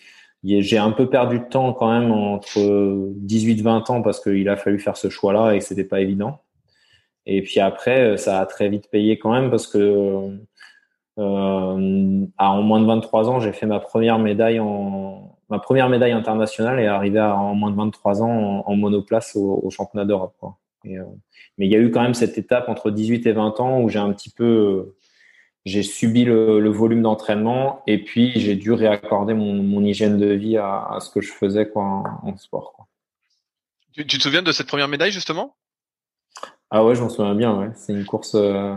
[0.44, 4.80] j'ai un peu perdu de temps quand même entre 18-20 ans parce qu'il a fallu
[4.80, 6.42] faire ce choix-là et que c'était pas évident.
[7.26, 9.78] Et puis après, ça a très vite payé quand même parce que
[11.20, 16.14] euh, en moins de 23 ans, j'ai fait ma première médaille en ma première médaille
[16.14, 20.36] internationale et arrivé à, en moins de 23 ans en, monoplace au, au championnat d'Europe.
[20.88, 21.04] Euh,
[21.60, 23.88] mais il y a eu quand même cette étape entre 18 et 20 ans où
[23.88, 24.96] j'ai un petit peu
[25.66, 30.34] j'ai subi le, le volume d'entraînement et puis j'ai dû réaccorder mon, mon, hygiène de
[30.34, 32.74] vie à, à, ce que je faisais quoi, en, en sport.
[32.74, 32.88] Quoi.
[33.94, 35.56] Tu, tu, te souviens de cette première médaille justement?
[36.72, 37.56] Ah ouais, je m'en souviens bien.
[37.58, 37.70] Ouais.
[37.76, 38.34] C'est une course.
[38.36, 38.76] Euh,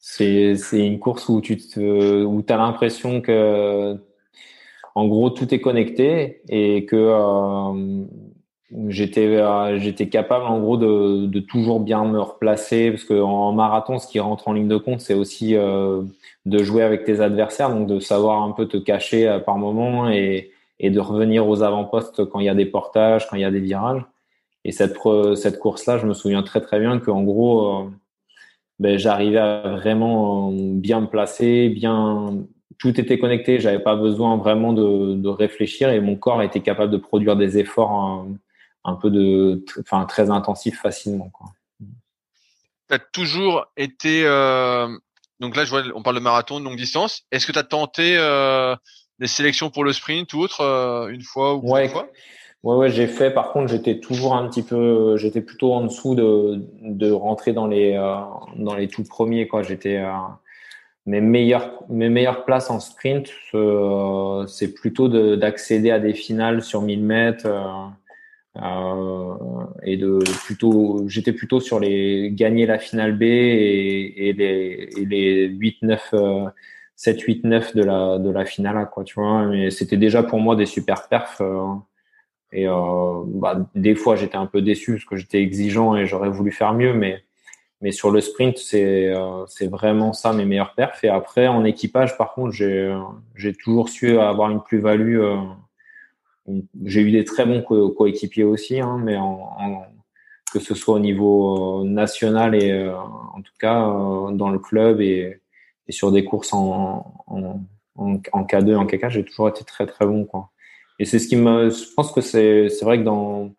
[0.00, 3.96] c'est une course où tu te, où as l'impression que,
[4.98, 8.04] en gros, tout est connecté et que euh,
[8.88, 9.40] j'étais
[9.78, 14.20] j'étais capable en gros de, toujours bien me replacer parce que en marathon, ce qui
[14.20, 18.42] rentre en ligne de compte, c'est aussi de jouer avec tes adversaires, donc de savoir
[18.42, 22.54] un peu te cacher par moment et, de revenir aux avant-postes quand il y a
[22.54, 24.02] des portages, quand il y a des virages.
[24.64, 24.98] Et cette,
[25.58, 27.90] course-là, je me souviens très très bien qu'en gros, euh,
[28.78, 32.44] ben, j'arrivais à vraiment euh, bien me placer, bien
[32.78, 33.60] tout était connecté.
[33.60, 37.58] J'avais pas besoin vraiment de, de, réfléchir et mon corps était capable de produire des
[37.58, 38.32] efforts euh,
[38.84, 41.30] un, peu de, enfin très intensifs facilement.
[42.88, 44.24] Tu as toujours été
[45.40, 47.22] donc là, je vois, on parle de marathon de longue distance.
[47.30, 48.16] Est-ce que tu as tenté
[49.20, 50.62] des sélections pour le sprint ou autre
[51.12, 51.84] une fois ou ouais.
[51.84, 52.08] une fois?
[52.64, 53.30] Ouais, ouais, j'ai fait.
[53.30, 57.68] Par contre, j'étais toujours un petit peu, j'étais plutôt en dessous de, de rentrer dans
[57.68, 58.16] les, euh,
[58.56, 59.62] dans les tout premiers, quoi.
[59.62, 60.10] J'étais, euh,
[61.08, 66.82] mes meilleures, mes meilleures places en sprint, euh, c'est plutôt d'accéder à des finales sur
[66.82, 67.46] 1000 mètres,
[68.56, 69.34] euh,
[69.82, 75.04] et de plutôt, j'étais plutôt sur les gagner la finale B et, et les, et
[75.06, 76.14] les 8, 9,
[76.96, 79.46] 7, 8, 9 de la, de la finale, quoi, tu vois.
[79.46, 81.40] Mais c'était déjà pour moi des super perfs.
[82.52, 86.30] Et euh, bah, des fois, j'étais un peu déçu parce que j'étais exigeant et j'aurais
[86.30, 87.22] voulu faire mieux, mais
[87.80, 91.04] mais sur le sprint, c'est euh, c'est vraiment ça mes meilleurs perfs.
[91.04, 92.96] Et après, en équipage, par contre, j'ai
[93.36, 95.20] j'ai toujours su avoir une plus-value.
[95.20, 95.36] Euh,
[96.84, 99.82] j'ai eu des très bons coéquipiers aussi, hein, mais en, en,
[100.52, 103.80] que ce soit au niveau euh, national et euh, en tout cas
[104.32, 105.40] dans le club et,
[105.86, 107.60] et sur des courses en, en,
[107.96, 110.24] en, en K2, en K4, j'ai toujours été très très bon.
[110.24, 110.50] Quoi.
[110.98, 113.52] Et c'est ce qui me, je pense que c'est, c'est vrai que dans,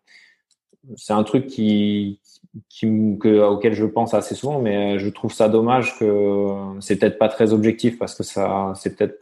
[0.96, 2.20] c'est un truc qui,
[2.68, 6.46] qui, que, auquel je pense assez souvent, mais je trouve ça dommage que
[6.80, 9.20] c'est peut-être pas très objectif parce que ça, c'est peut-être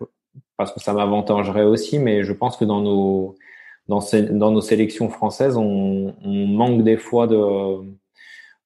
[0.56, 3.36] parce que ça m'avantagerait aussi, mais je pense que dans nos,
[3.88, 7.84] dans, ces, dans nos sélections françaises, on, on, manque des fois de,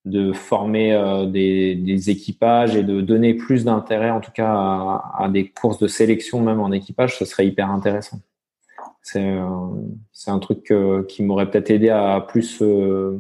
[0.05, 5.25] de former euh, des, des, équipages et de donner plus d'intérêt, en tout cas, à,
[5.25, 8.21] à, des courses de sélection, même en équipage, ce serait hyper intéressant.
[9.03, 9.49] C'est euh,
[10.29, 10.73] un truc
[11.09, 13.19] qui m'aurait peut-être aidé à plus euh,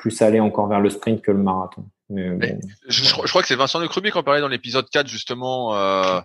[0.00, 1.84] plus aller encore vers le sprint que le marathon.
[2.08, 2.58] Mais,
[2.88, 6.20] je, crois que c'est Vincent de Cruby qui en parlait dans l'épisode 4 justement euh,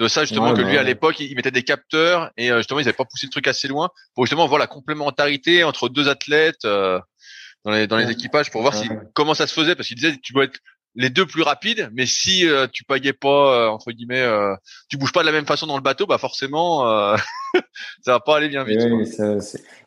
[0.00, 2.96] de ça justement que lui à l'époque il, mettait des capteurs et justement ils n'avaient
[2.96, 7.70] pas poussé le truc assez loin pour justement voir la complémentarité entre deux athlètes dans
[7.70, 9.76] les dans les équipages pour voir si comment ça se faisait.
[9.76, 10.58] Parce qu'il disait tu dois être
[10.98, 14.54] les deux plus rapides, mais si euh, tu payais pas euh, entre guillemets, euh,
[14.90, 16.82] tu bouges pas de la même façon dans le bateau, bah forcément
[18.02, 18.80] ça va pas aller bien vite.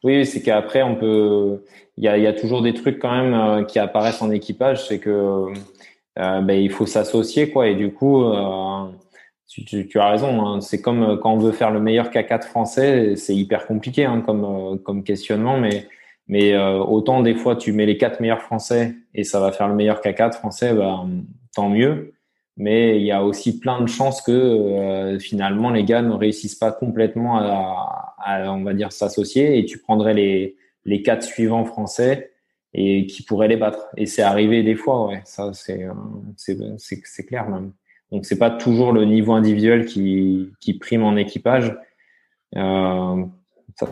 [0.04, 1.65] Oui, c'est qu'après on peut,
[1.97, 5.00] il y a, y a, toujours des trucs quand même qui apparaissent en équipage, c'est
[5.00, 5.47] que
[6.15, 8.26] ben, il faut s'associer quoi, et du coup.
[9.54, 10.62] Tu, tu, tu, as raison, hein.
[10.62, 14.80] c'est comme quand on veut faire le meilleur K4 français, c'est hyper compliqué hein, comme,
[14.80, 15.89] comme questionnement, mais
[16.27, 19.67] mais euh, autant des fois tu mets les quatre meilleurs français et ça va faire
[19.67, 21.05] le meilleur K4 français, bah,
[21.55, 22.13] tant mieux.
[22.57, 26.55] Mais il y a aussi plein de chances que euh, finalement les gars ne réussissent
[26.55, 31.65] pas complètement à, à on va dire s'associer et tu prendrais les les quatre suivants
[31.65, 32.31] français
[32.73, 33.88] et qui pourraient les battre.
[33.97, 35.21] Et c'est arrivé des fois, ouais.
[35.25, 35.93] Ça c'est euh,
[36.38, 37.73] c'est c'est clair même.
[38.12, 41.75] Donc c'est pas toujours le niveau individuel qui qui prime en équipage.
[42.55, 43.25] Euh,
[43.75, 43.88] ça,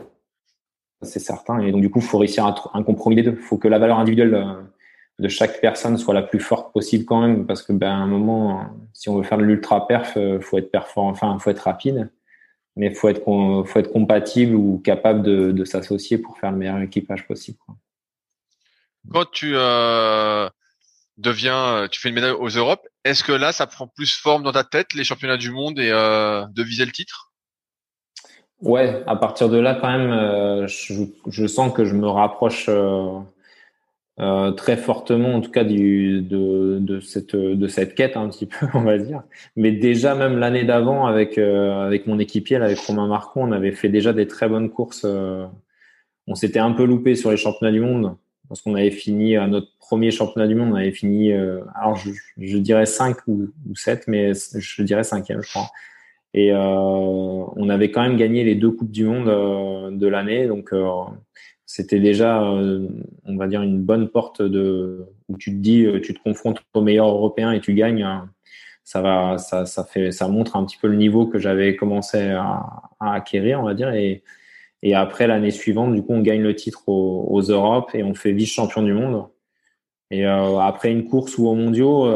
[1.01, 1.59] c'est certain.
[1.59, 3.37] Et donc, du coup, il faut réussir un, un compromis des deux.
[3.37, 4.53] Il faut que la valeur individuelle euh,
[5.19, 8.07] de chaque personne soit la plus forte possible quand même, parce que ben, à un
[8.07, 11.59] moment, si on veut faire de l'ultra perf, euh, faut être performant, enfin, faut être
[11.59, 12.09] rapide,
[12.75, 17.27] mais faut être faut être compatible ou capable de, s'associer pour faire le meilleur équipage
[17.27, 17.57] possible.
[19.11, 20.49] Quand tu euh,
[21.17, 24.51] deviens, tu fais une médaille aux Europes, est-ce que là, ça prend plus forme dans
[24.51, 27.28] ta tête les championnats du monde et euh, de viser le titre?
[28.61, 33.19] Ouais, à partir de là, quand même, euh, je, sens que je me rapproche euh,
[34.19, 38.81] euh, très fortement, en tout cas, de, cette, de cette quête, un petit peu, on
[38.81, 39.23] va dire.
[39.55, 43.89] Mais déjà, même l'année d'avant, avec, avec mon équipier, avec Romain Marcon, on avait fait
[43.89, 45.05] déjà des très bonnes courses.
[46.27, 48.17] On s'était un peu loupé sur les championnats du monde,
[48.49, 51.95] parce qu'on avait fini, à notre premier championnat du monde, on avait fini, alors
[52.37, 55.69] je, dirais 5 ou, ou 7, mais je dirais cinquième, je crois.
[56.33, 60.47] Et euh, on avait quand même gagné les deux coupes du monde euh, de l'année,
[60.47, 60.87] donc euh,
[61.65, 66.19] c'était déjà, on va dire, une bonne porte de où tu te dis, tu te
[66.21, 68.07] confrontes aux meilleurs européens et tu gagnes.
[68.83, 72.31] Ça va, ça, ça fait, ça montre un petit peu le niveau que j'avais commencé
[72.31, 73.93] à, acquérir, on va dire.
[73.93, 74.23] Et,
[74.95, 78.81] après l'année suivante, du coup, on gagne le titre aux, Europes et on fait vice-champion
[78.81, 79.27] du monde.
[80.09, 82.07] Et après une course ou aux mondiaux,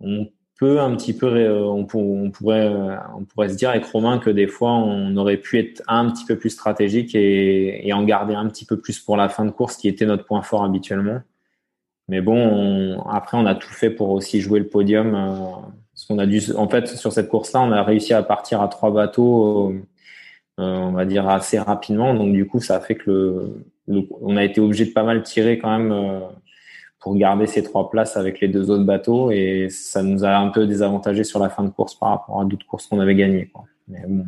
[0.00, 0.28] on
[0.62, 1.28] un petit peu,
[1.64, 2.72] on, pourrait,
[3.16, 6.24] on pourrait se dire avec Romain que des fois on aurait pu être un petit
[6.24, 9.76] peu plus stratégique et, en garder un petit peu plus pour la fin de course,
[9.76, 11.20] qui était notre point fort habituellement.
[12.08, 15.14] Mais bon, après, on a tout fait pour aussi jouer le podium.
[15.14, 15.68] Euh,
[16.08, 18.90] qu'on a dû, en fait, sur cette course-là, on a réussi à partir à trois
[18.90, 19.80] bateaux, euh,
[20.58, 22.14] on va dire assez rapidement.
[22.14, 25.22] Donc, du coup, ça a fait que le, on a été obligé de pas mal
[25.22, 26.20] tirer quand même euh,
[27.02, 29.32] pour garder ces trois places avec les deux autres bateaux.
[29.32, 32.44] Et ça nous a un peu désavantagé sur la fin de course par rapport à
[32.44, 33.48] d'autres courses qu'on avait gagnées.
[33.48, 33.64] Quoi.
[33.88, 34.26] Mais bon,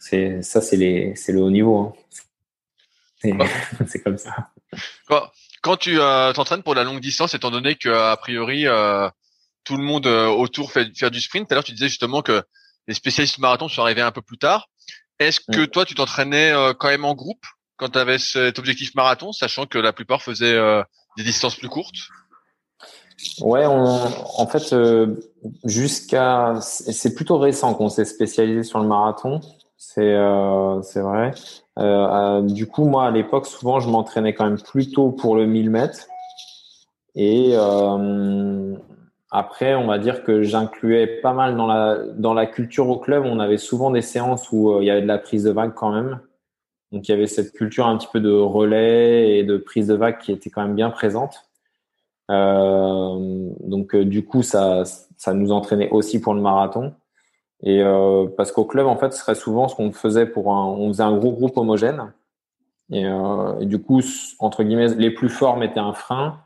[0.00, 1.78] c'est ça, c'est les, c'est le haut niveau.
[1.78, 1.92] Hein.
[3.86, 4.50] C'est comme ça.
[5.62, 9.08] Quand tu euh, t'entraînes pour la longue distance, étant donné que a priori euh,
[9.62, 12.20] tout le monde euh, autour fait faire du sprint, tout à l'heure tu disais justement
[12.20, 12.42] que
[12.88, 14.68] les spécialistes marathon sont arrivés un peu plus tard.
[15.20, 17.46] Est-ce que toi tu t'entraînais quand même en groupe
[17.76, 20.58] quand tu avais cet objectif marathon, sachant que la plupart faisaient
[21.16, 21.96] des distances plus courtes?
[23.40, 24.74] Ouais, en fait,
[25.64, 29.40] jusqu'à c'est plutôt récent qu'on s'est spécialisé sur le marathon.
[29.76, 30.16] C'est
[30.82, 31.32] c'est vrai.
[31.78, 35.46] Euh, euh, du coup, moi, à l'époque, souvent, je m'entraînais quand même plutôt pour le
[35.46, 36.06] 1000 mètres.
[37.16, 38.74] Et euh,
[39.30, 43.24] après, on va dire que j'incluais pas mal dans la, dans la culture au club.
[43.26, 45.92] On avait souvent des séances où il y avait de la prise de vague quand
[45.92, 46.20] même.
[46.94, 49.94] Donc, il y avait cette culture un petit peu de relais et de prise de
[49.94, 51.50] vague qui était quand même bien présente.
[52.30, 54.84] Euh, donc, du coup, ça,
[55.16, 56.94] ça nous entraînait aussi pour le marathon.
[57.62, 60.64] Et euh, parce qu'au club, en fait, ce serait souvent ce qu'on faisait pour un,
[60.66, 62.12] on faisait un gros groupe homogène.
[62.92, 64.02] Et, euh, et, du coup,
[64.38, 66.38] entre guillemets, les plus forts mettaient un frein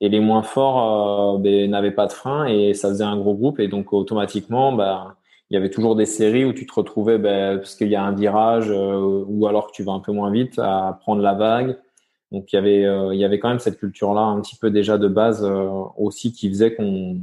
[0.00, 3.34] et les moins forts euh, ben, n'avaient pas de frein et ça faisait un gros
[3.34, 3.58] groupe.
[3.58, 5.16] Et donc, automatiquement, bah,
[5.50, 8.02] il y avait toujours des séries où tu te retrouvais, ben, parce qu'il y a
[8.02, 11.34] un virage euh, ou alors que tu vas un peu moins vite à prendre la
[11.34, 11.78] vague.
[12.32, 14.70] Donc, il y avait, euh, il y avait quand même cette culture-là un petit peu
[14.70, 15.44] déjà de base
[15.96, 17.20] aussi qui faisait qu'on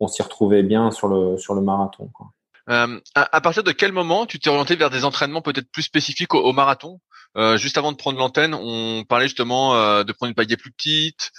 [0.00, 2.08] on s'y retrouvait bien sur le, sur le marathon.
[2.14, 2.28] Quoi.
[2.68, 6.34] Euh, à, partir de quel moment tu t'es orienté vers des entraînements peut-être plus spécifiques
[6.34, 7.00] au, marathon?
[7.36, 10.70] Euh, Juste avant de prendre l'antenne, on parlait justement euh, de prendre une pagaie plus
[10.70, 11.32] petite.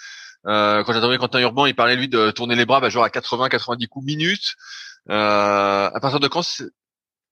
[0.48, 3.10] Euh, quand j'attendais Quentin Urban, il parlait lui de tourner les bras bah, genre à
[3.10, 4.56] 80-90 coups minutes.
[5.10, 6.42] Euh, à partir de quand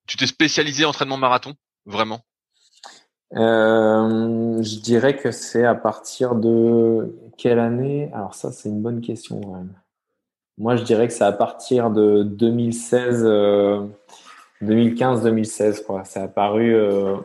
[0.08, 1.54] tu t'es spécialisé en entraînement marathon
[1.86, 2.22] vraiment?
[3.36, 8.10] Euh, Je dirais que c'est à partir de quelle année?
[8.14, 9.40] Alors ça, c'est une bonne question.
[9.40, 9.74] Même.
[10.58, 13.24] Moi, je dirais que c'est à partir de 2016,
[14.62, 15.84] 2015-2016.
[15.84, 16.04] Quoi.
[16.04, 16.76] Ça a apparu.
[16.76, 17.18] Euh,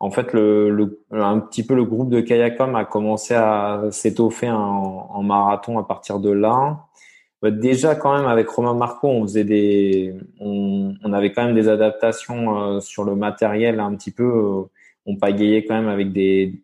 [0.00, 5.22] en fait, le, un petit peu le groupe de Kayacom a commencé à s'étoffer en,
[5.22, 6.86] marathon à partir de là.
[7.42, 11.54] Bah, déjà, quand même, avec Romain Marco, on faisait des, on, on avait quand même
[11.54, 14.24] des adaptations euh, sur le matériel un petit peu.
[14.24, 14.62] Euh,
[15.06, 16.62] on pagayait quand même avec des,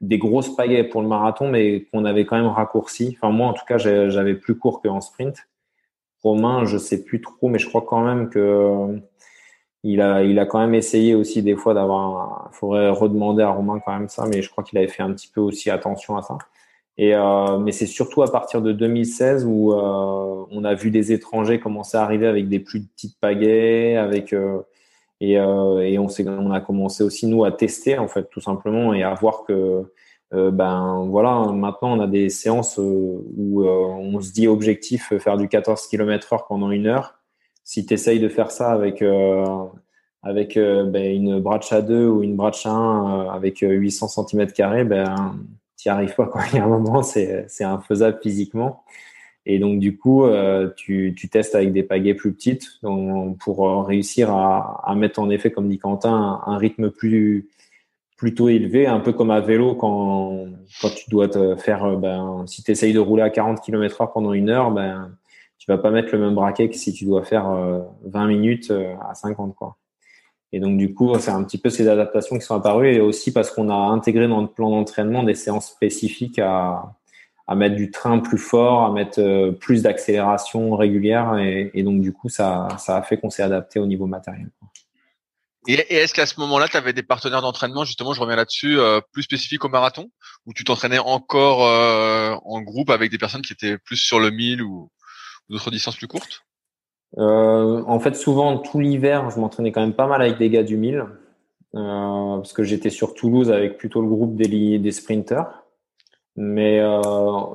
[0.00, 3.16] des grosses pagaies pour le marathon, mais qu'on avait quand même raccourci.
[3.20, 5.48] Enfin, moi, en tout cas, j'avais plus court qu'en sprint.
[6.22, 8.98] Romain, je sais plus trop, mais je crois quand même que euh,
[9.82, 12.48] il a, il a quand même essayé aussi des fois d'avoir.
[12.52, 15.12] Il faudrait redemander à Romain quand même ça, mais je crois qu'il avait fait un
[15.12, 16.38] petit peu aussi attention à ça.
[16.98, 21.60] Euh, mais c'est surtout à partir de 2016 où euh, on a vu des étrangers
[21.60, 24.62] commencer à arriver avec des plus petites pagaies, avec euh,
[25.20, 29.44] et, on, a commencé aussi nous à tester en fait tout simplement et à voir
[29.44, 29.84] que
[30.32, 35.86] ben voilà maintenant on a des séances où on se dit objectif faire du 14
[35.86, 37.14] km heure pendant une heure.
[37.64, 39.02] Si tu essayes de faire ça avec
[40.22, 44.48] avec ben, une à 2 ou une à 1 avec 800 cm
[44.86, 45.36] ben
[45.90, 46.42] n'y arrives pas quoi.
[46.52, 48.84] il y a un moment c'est infaisable physiquement
[49.48, 52.80] et donc, du coup, euh, tu, tu, testes avec des pagaies plus petites
[53.38, 57.48] pour réussir à, à, mettre en effet, comme dit Quentin, un, rythme plus
[58.16, 60.46] plutôt élevé, un peu comme à vélo quand,
[60.80, 64.00] quand tu dois te faire, euh, ben, si tu essayes de rouler à 40 km
[64.00, 65.14] heure pendant une heure, ben,
[65.58, 67.44] tu vas pas mettre le même braquet que si tu dois faire
[68.04, 68.72] 20 euh, minutes
[69.08, 69.76] à 50, quoi.
[70.52, 73.32] Et donc, du coup, c'est un petit peu ces adaptations qui sont apparues et aussi
[73.32, 76.94] parce qu'on a intégré dans le plan d'entraînement des séances spécifiques à,
[77.46, 81.36] à mettre du train plus fort, à mettre euh, plus d'accélération régulière.
[81.38, 84.50] Et, donc, du coup, ça, ça a fait qu'on s'est adapté au niveau matériel.
[85.68, 89.00] Et, est-ce qu'à ce, moment-là, tu avais des partenaires d'entraînement, justement, je reviens là-dessus, euh,
[89.12, 90.10] plus spécifiques au marathon,
[90.46, 94.30] ou tu t'entraînais encore euh, en groupe avec des personnes qui étaient plus sur le
[94.30, 94.90] 1000 ou,
[95.48, 96.42] d'autres distances plus courtes?
[97.18, 100.62] Euh, En fait, souvent, tout l'hiver, je m'entraînais quand même pas mal avec des gars
[100.62, 101.04] du 1000,
[101.72, 105.66] parce que j'étais sur Toulouse avec plutôt le groupe des, des sprinters.
[106.36, 107.00] Mais euh,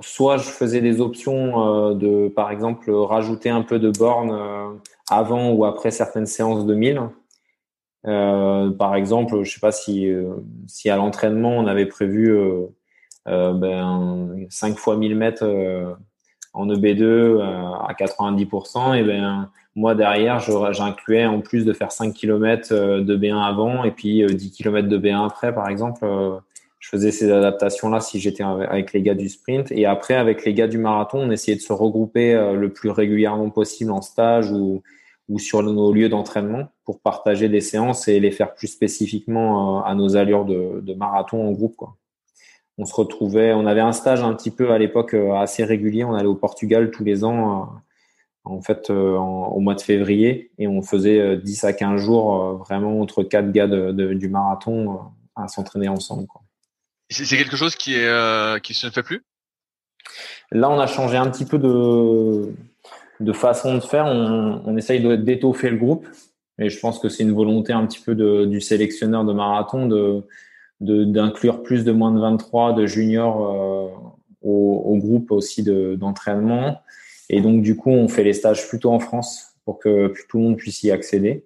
[0.01, 4.69] soit je faisais des options euh, de, par exemple, rajouter un peu de bornes euh,
[5.09, 7.01] avant ou après certaines séances de 1000.
[8.07, 10.33] Euh, par exemple, je sais pas si, euh,
[10.65, 12.35] si à l'entraînement on avait prévu
[13.27, 15.45] ben, 5 fois 1000 mètres
[16.53, 20.39] en EB2 à 90%, et ben moi derrière,
[20.73, 24.97] j'incluais en plus de faire 5 km de B1 avant et puis 10 km de
[24.97, 26.05] B1 après, par exemple.
[26.79, 29.71] je faisais ces adaptations-là si j'étais avec les gars du sprint.
[29.71, 33.49] Et après, avec les gars du marathon, on essayait de se regrouper le plus régulièrement
[33.49, 34.83] possible en stage ou,
[35.29, 39.95] ou sur nos lieux d'entraînement pour partager des séances et les faire plus spécifiquement à
[39.95, 41.77] nos allures de, de marathon en groupe.
[41.77, 41.95] Quoi
[42.77, 46.03] on se retrouvait, on avait un stage un petit peu à l'époque euh, assez régulier.
[46.03, 47.65] On allait au Portugal tous les ans, euh,
[48.43, 52.99] en fait, euh, au mois de février, et on faisait 10 à 15 jours vraiment
[52.99, 54.99] entre quatre gars du marathon
[55.35, 56.25] à s'entraîner ensemble.
[57.09, 59.23] C'est quelque chose qui est qui se ne fait plus?
[60.51, 62.51] Là, on a changé un petit peu de
[63.19, 64.05] de façon de faire.
[64.05, 66.07] On, on essaye d'étoffer le groupe,
[66.57, 68.15] et je pense que c'est une volonté un petit peu
[68.47, 70.23] du sélectionneur de marathon de
[70.81, 73.87] d'inclure plus de moins de 23 de juniors euh,
[74.41, 76.81] au, au, groupe aussi d'entraînement.
[77.29, 80.43] et donc, du coup, on fait les stages plutôt en France pour que tout le
[80.43, 81.45] monde puisse y accéder.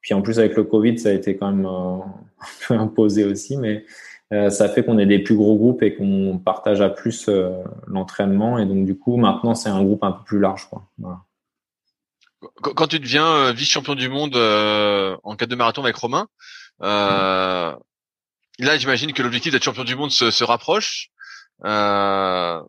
[0.00, 1.98] Puis en plus, avec le Covid, ça a été quand même euh,
[2.40, 3.84] un peu imposé aussi, mais
[4.32, 7.28] euh, ça fait qu'on est des plus gros groupes et qu'on partage à plus
[7.86, 8.58] l'entraînement.
[8.58, 10.68] Et donc, du coup, maintenant, c'est un groupe un peu plus large.
[10.70, 10.86] Quoi.
[10.98, 11.20] Voilà.
[12.60, 16.28] Quand tu deviens vice-champion du monde en cas de marathon avec Romain,
[16.82, 17.74] euh,
[18.58, 21.10] là, j'imagine que l'objectif d'être champion du monde se, se rapproche.
[21.64, 22.60] Euh,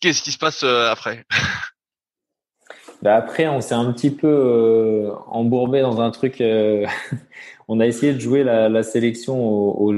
[0.00, 1.26] Qu'est-ce qui se passe euh, après
[3.02, 6.40] bah Après, on s'est un petit peu euh, embourbé dans un truc.
[6.40, 6.86] Euh,
[7.68, 9.94] on a essayé de jouer la, la sélection au, au,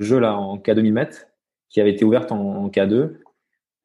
[0.00, 1.26] jeu là en K2000 mètres,
[1.70, 3.16] qui avait été ouverte en, en K2.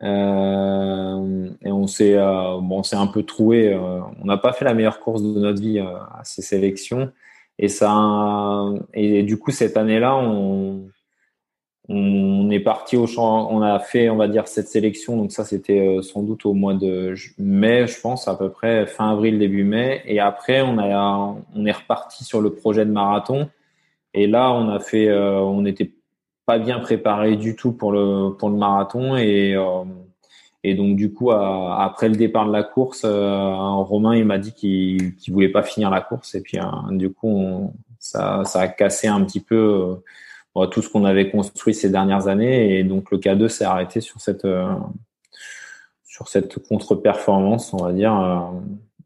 [0.02, 3.76] Euh, et on s'est bon, on s'est un peu troué.
[3.76, 7.12] on n'a pas fait la meilleure course de notre vie à ces sélections.
[7.60, 10.90] Et ça, et du coup cette année-là, on,
[11.90, 15.18] on est parti au champ, on a fait, on va dire, cette sélection.
[15.18, 18.86] Donc ça, c'était euh, sans doute au mois de mai, je pense, à peu près
[18.86, 20.04] fin avril, début mai.
[20.06, 23.50] Et après, on a, on est reparti sur le projet de marathon.
[24.14, 25.92] Et là, on a fait, euh, on n'était
[26.46, 29.18] pas bien préparé du tout pour le pour le marathon.
[29.18, 29.84] Et euh,
[30.64, 34.54] et donc du coup, après le départ de la course, euh, Romain il m'a dit
[34.54, 39.08] qu'il qu'il voulait pas finir la course et puis euh, du coup ça, a cassé
[39.08, 40.00] un petit peu
[40.58, 44.02] euh, tout ce qu'on avait construit ces dernières années et donc le K2 s'est arrêté
[44.02, 44.48] sur cette
[46.04, 48.52] sur cette contre-performance, on va dire.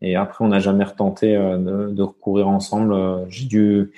[0.02, 2.96] et après, on n'a jamais retenté de, de, recourir ensemble.
[3.30, 3.92] J'ai dû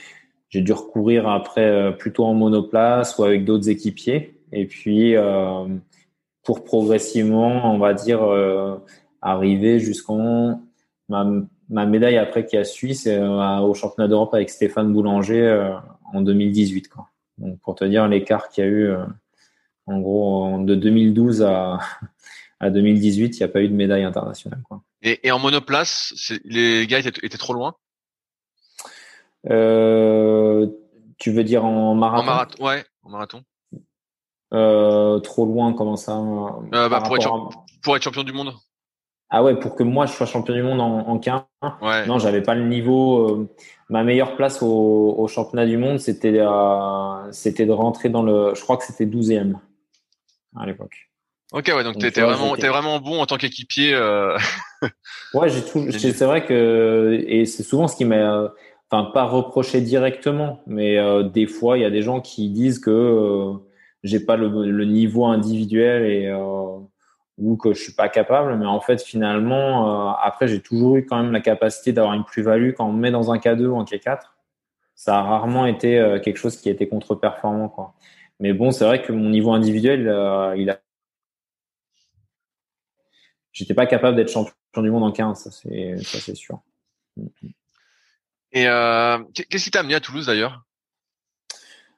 [0.50, 4.38] j'ai dû recourir après plutôt en monoplace ou avec d'autres équipiers.
[4.52, 5.16] Et puis
[6.46, 8.78] pour progressivement, on va dire, euh,
[9.22, 10.62] arriver jusqu'en
[11.10, 11.28] ma,
[11.70, 15.74] ma, médaille après qui a suivi, c'est euh, au championnat d'Europe avec Stéphane Boulanger euh,
[16.14, 16.88] en 2018.
[16.88, 17.10] Quoi.
[17.40, 18.94] Donc pour te dire l'écart qu'il y a eu,
[19.88, 21.80] en gros, de 2012 à,
[22.60, 24.62] à 2018, il n'y a pas eu de médaille internationale.
[24.70, 24.84] Quoi.
[25.02, 26.14] Et, et en monoplace,
[26.46, 27.76] les gars étaient, étaient trop loin?
[31.18, 32.22] Tu veux dire en marathon?
[32.22, 33.44] En marathon, ouais, en marathon.
[34.54, 37.50] Euh, trop loin, comment ça euh, bah, pour, être
[37.82, 38.54] pour, être champion du monde.
[39.30, 41.42] Ah ouais, pour que moi je sois champion du monde en, en 15.
[41.82, 42.06] Ouais.
[42.06, 43.28] Non, j'avais pas le niveau.
[43.28, 43.50] Euh,
[43.90, 48.54] ma meilleure place au, au championnat du monde, c'était euh, c'était de rentrer dans le.
[48.56, 49.56] Je crois que c'était 12e
[50.56, 51.10] à l'époque.
[51.52, 54.00] Ok, ouais, donc, t'étais vraiment, t'es vraiment bon en tant qu'équipier.
[55.34, 55.84] Ouais, j'ai tout.
[55.98, 58.52] C'est vrai que et c'est souvent ce qui m'a,
[58.92, 63.58] enfin pas reproché directement, mais des fois il y a des gens qui disent que
[64.06, 66.78] j'ai pas le, niveau individuel et euh,
[67.38, 68.56] ou que je suis pas capable.
[68.56, 72.24] Mais en fait, finalement, euh, après, j'ai toujours eu quand même la capacité d'avoir une
[72.24, 74.20] plus-value quand on me met dans un K2 ou un K4.
[74.94, 77.96] Ça a rarement été euh, quelque chose qui a été contre-performant, quoi.
[78.40, 80.02] Mais bon, c'est vrai que mon niveau individuel,
[80.58, 80.80] il a
[83.54, 86.60] j'étais pas capable d'être champion du monde en 15, ça c'est ça c'est sûr.
[88.52, 88.66] Et
[89.34, 90.66] qu'est-ce qui t'a amené à Toulouse d'ailleurs?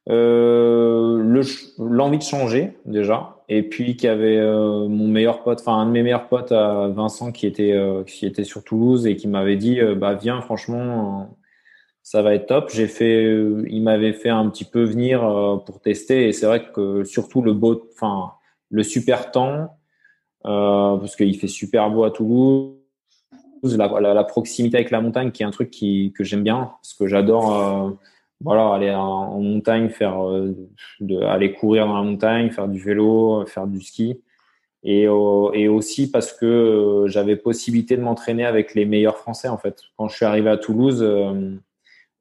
[0.09, 1.43] Euh,
[1.77, 3.35] l'envie de changer déjà.
[3.49, 6.51] Et puis qu'il y avait euh, mon meilleur pote enfin un de mes meilleurs potes
[6.51, 11.35] Vincent qui était euh, qui était sur Toulouse et qui m'avait dit bah viens franchement
[12.03, 12.69] ça va être top.
[12.73, 13.23] J'ai fait
[13.67, 15.21] il m'avait fait un petit peu venir
[15.65, 16.29] pour tester.
[16.29, 18.31] Et c'est vrai que surtout le beau enfin
[18.69, 19.77] le super temps
[20.43, 22.73] parce qu'il fait super beau à Toulouse.
[23.63, 26.73] La, la, la, proximité avec la montagne qui est un truc qui que j'aime bien
[26.81, 27.97] parce que j'adore
[28.41, 30.55] voilà, aller en, montagne, faire euh,
[30.99, 34.21] de, aller courir dans la montagne, faire du vélo, faire du ski.
[34.83, 39.47] Et, euh, et aussi parce que euh, j'avais possibilité de m'entraîner avec les meilleurs Français
[39.47, 39.81] en fait.
[39.97, 41.03] Quand je suis arrivé à Toulouse,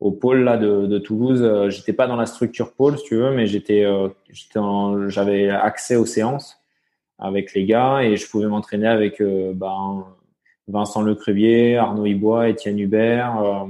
[0.01, 3.31] au pôle là de, de Toulouse, j'étais pas dans la structure pôle si tu veux,
[3.33, 3.87] mais j'étais,
[5.09, 6.59] j'avais accès aux séances.
[7.19, 10.05] avec les gars et je pouvais m'entraîner avec ben,
[10.69, 13.67] Vincent Lecrevier, Arnaud Ibois, Étienne Hubert.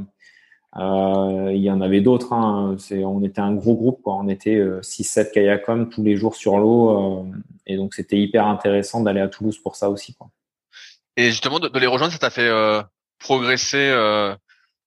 [0.78, 2.32] Euh, il y en avait d'autres.
[2.32, 2.76] Hein.
[2.92, 4.02] on était un gros groupe.
[4.02, 4.14] Quoi.
[4.14, 7.26] On était 6-7 kayakом tous les jours sur l'eau.
[7.66, 10.14] et donc, c'était hyper intéressant d'aller à Toulouse pour ça aussi.
[10.14, 10.28] Quoi.
[11.16, 12.50] Et justement, de, les rejoindre, ça t'a fait
[13.18, 13.90] progresser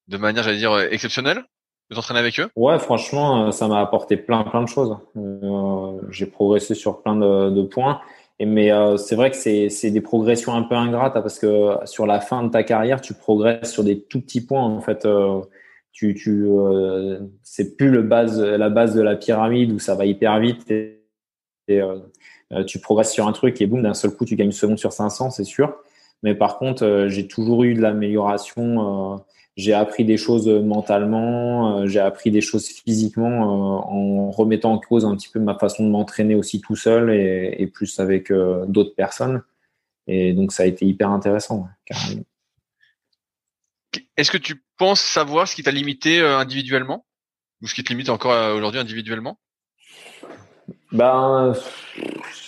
[0.08, 1.44] de manière, j'allais dire, exceptionnelle
[1.90, 2.50] de t'entraîner avec eux?
[2.56, 4.98] Ouais, franchement, ça m'a apporté plein, plein de choses.
[5.18, 8.02] Euh, j'ai progressé sur plein de, de points.
[8.40, 11.78] Et, mais euh, c'est vrai que c'est des progressions un peu ingrates hein, parce que
[11.86, 14.64] sur la fin de ta carrière, tu progresses sur des tout petits points.
[14.64, 15.42] En fait, euh,
[15.92, 20.06] tu, tu euh, c'est plus le base, la base de la pyramide où ça va
[20.06, 21.04] hyper vite et,
[21.68, 24.52] et euh, tu progresses sur un truc et boum, d'un seul coup, tu gagnes une
[24.52, 25.76] seconde sur 500, c'est sûr.
[26.24, 29.22] Mais par contre, j'ai toujours eu de l'amélioration
[29.60, 34.80] j'ai appris des choses mentalement, euh, j'ai appris des choses physiquement euh, en remettant en
[34.80, 38.66] cause un petit peu ma façon de m'entraîner aussi tout seul et, plus avec euh,
[38.68, 39.44] d'autres personnes.
[40.08, 41.68] Et donc ça a été hyper intéressant.
[44.18, 47.06] Est-ce que tu penses savoir ce qui t'a limité individuellement?
[47.62, 49.40] Ou ce qui te limite encore aujourd'hui individuellement?
[50.92, 51.54] Ben,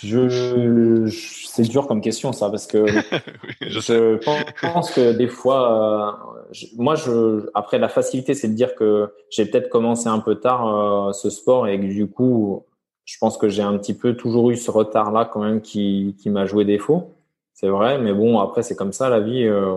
[0.02, 1.06] je,
[1.46, 2.86] c'est dur comme question ça parce que
[3.60, 4.16] je,
[4.60, 6.18] pense que des fois,
[6.50, 10.36] euh, moi, je, après la facilité, c'est de dire que j'ai peut-être commencé un peu
[10.36, 12.66] tard euh, ce sport et que du coup,
[13.04, 16.28] je pense que j'ai un petit peu toujours eu ce retard-là quand même qui, qui
[16.28, 17.14] m'a joué défaut.
[17.54, 19.44] C'est vrai, mais bon, après c'est comme ça la vie.
[19.44, 19.76] Euh,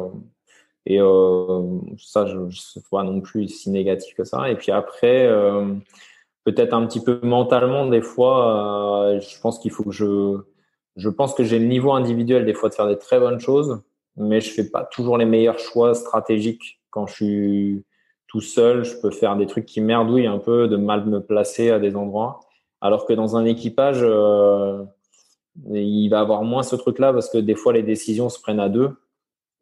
[0.85, 0.99] et
[1.97, 4.49] ça, je ne pas non plus si négatif que ça.
[4.51, 5.27] Et puis après,
[6.45, 10.37] peut-être un petit peu mentalement des fois euh, je pense qu'il faut que je
[10.95, 13.81] je pense que j'ai le niveau individuel des fois de faire des très bonnes choses
[14.15, 16.79] mais je fais pas toujours les meilleurs choix stratégiques.
[16.89, 17.85] Quand je suis
[18.27, 21.71] tout seul je peux faire des trucs qui merdouillent un peu de mal me placer
[21.71, 22.39] à des endroits.
[22.79, 24.83] Alors que dans un équipage euh,
[25.73, 28.59] il va avoir moins ce truc là parce que des fois les décisions se prennent
[28.59, 28.91] à deux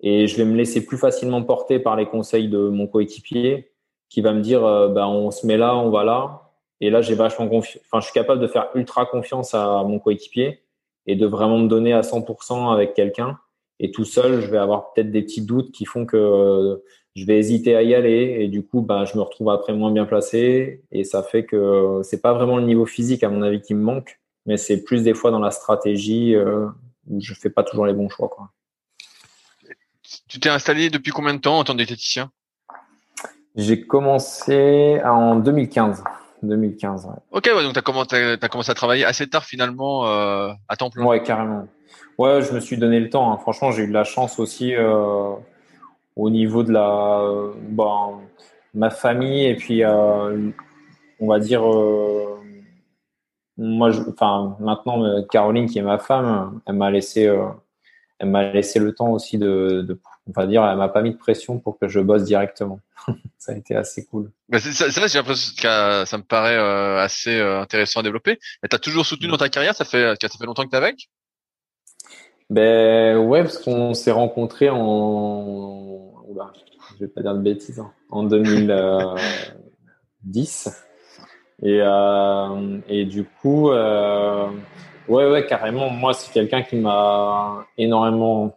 [0.04, 3.72] et je vais me laisser plus facilement porter par les conseils de mon coéquipier
[4.10, 6.44] qui va me dire euh, bah, on se met là on va là
[6.84, 7.82] et là, j'ai vachement confiance.
[7.86, 10.64] Enfin, je suis capable de faire ultra confiance à mon coéquipier
[11.06, 13.40] et de vraiment me donner à 100% avec quelqu'un.
[13.80, 16.76] Et tout seul, je vais avoir peut-être des petits doutes qui font que euh,
[17.16, 18.36] je vais hésiter à y aller.
[18.40, 20.84] Et du coup, ben, je me retrouve après moins bien placé.
[20.92, 23.82] Et ça fait que c'est pas vraiment le niveau physique, à mon avis, qui me
[23.82, 26.68] manque, mais c'est plus des fois dans la stratégie euh,
[27.10, 28.28] où je fais pas toujours les bons choix.
[28.28, 28.50] Quoi.
[30.28, 32.32] Tu t'es installé depuis combien de temps en tant que diététicien?
[33.56, 36.04] J'ai commencé en 2015.
[36.44, 37.08] 2015.
[37.32, 37.82] Ok, ouais, donc tu as,
[38.50, 41.06] commencé à travailler assez tard finalement euh, à temps plein.
[41.06, 41.68] Ouais, carrément.
[42.18, 43.32] Ouais, je me suis donné le temps.
[43.32, 43.38] Hein.
[43.38, 45.34] Franchement, j'ai eu de la chance aussi euh,
[46.16, 48.20] au niveau de la, euh, bon,
[48.74, 51.64] ma famille et puis on va dire,
[53.58, 57.32] moi, enfin maintenant Caroline qui est ma femme, elle m'a laissé,
[58.24, 61.12] elle m'a laissé le temps aussi de, de on va dire, elle m'a pas mis
[61.12, 62.80] de pression pour que je bosse directement.
[63.38, 64.32] ça a été assez cool.
[64.48, 68.40] Bah c'est ça, j'ai l'impression que ça me paraît euh, assez euh, intéressant à développer.
[68.62, 71.10] Mais t'as toujours soutenu dans ta carrière, ça fait ça fait longtemps que t'es avec?
[72.50, 76.54] Ben ouais, parce qu'on s'est rencontrés en, Oula,
[76.96, 77.92] je vais pas dire de bêtises, hein.
[78.10, 80.70] en 2010.
[81.62, 83.70] Et euh, et du coup,
[85.08, 88.56] ouais ouais carrément, moi c'est quelqu'un qui m'a énormément,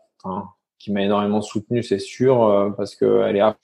[0.79, 3.57] qui m'a énormément soutenu, c'est sûr, euh, parce qu'elle est à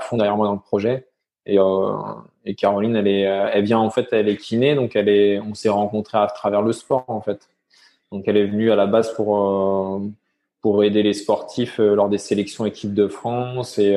[0.00, 1.08] fond derrière moi dans le projet.
[1.46, 1.96] Et, euh,
[2.44, 5.54] et Caroline, elle est, elle vient en fait, elle est kiné, donc elle est, on
[5.54, 7.48] s'est rencontrés à travers le sport en fait.
[8.12, 10.00] Donc elle est venue à la base pour euh,
[10.60, 13.96] pour aider les sportifs lors des sélections équipe de France et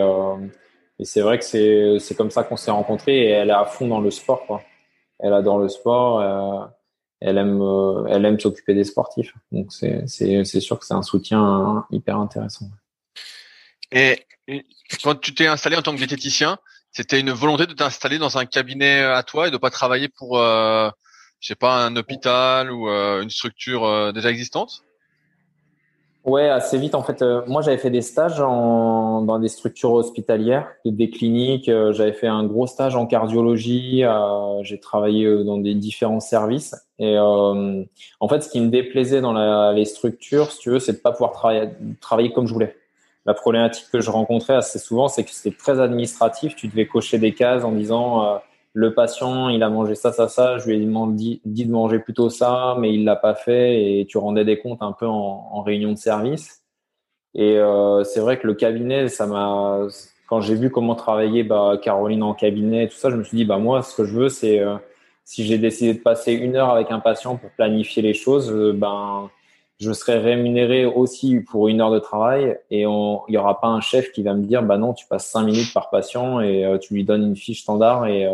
[0.97, 3.65] et c'est vrai que c'est c'est comme ça qu'on s'est rencontrés et elle est à
[3.65, 4.61] fond dans le sport quoi.
[5.19, 6.21] Elle adore le sport
[7.25, 9.33] elle aime, euh, elle aime s'occuper des sportifs.
[9.51, 12.69] Donc c'est, c'est, c'est sûr que c'est un soutien hyper intéressant.
[13.91, 14.25] Et
[15.03, 16.59] quand tu t'es installé en tant que diététicien,
[16.91, 20.39] c'était une volonté de t'installer dans un cabinet à toi et de pas travailler pour,
[20.39, 20.89] euh,
[21.39, 24.83] je sais pas, un hôpital ou euh, une structure euh, déjà existante?
[26.25, 26.95] Ouais, assez vite.
[26.95, 31.69] En fait, euh, moi, j'avais fait des stages en, dans des structures hospitalières, des cliniques.
[31.69, 34.03] Euh, j'avais fait un gros stage en cardiologie.
[34.03, 36.75] Euh, j'ai travaillé dans des différents services.
[36.97, 40.93] Et en fait, ce qui me déplaisait dans la, les structures, si tu veux, c'est
[40.93, 41.69] de pas pouvoir travailler,
[42.01, 42.75] travailler comme je voulais.
[43.27, 46.55] La problématique que je rencontrais assez souvent, c'est que c'était très administratif.
[46.55, 48.39] Tu devais cocher des cases en disant
[48.75, 52.29] le patient, il a mangé ça, ça, ça, je lui ai dit, de manger plutôt
[52.29, 53.99] ça, mais il l'a pas fait.
[54.01, 56.61] Et tu rendais des comptes un peu en, réunion de service.
[57.33, 59.87] Et euh, c'est vrai que le cabinet, ça m'a,
[60.27, 63.37] quand j'ai vu comment travailler bah, Caroline en cabinet et tout ça, je me suis
[63.37, 64.75] dit, bah moi, ce que je veux, c'est euh,
[65.23, 68.73] si j'ai décidé de passer une heure avec un patient pour planifier les choses, euh,
[68.73, 69.29] ben
[69.79, 72.57] je serai rémunéré aussi pour une heure de travail.
[72.71, 75.27] Et il n'y aura pas un chef qui va me dire bah non tu passes
[75.27, 78.25] cinq minutes par patient et tu lui donnes une fiche standard et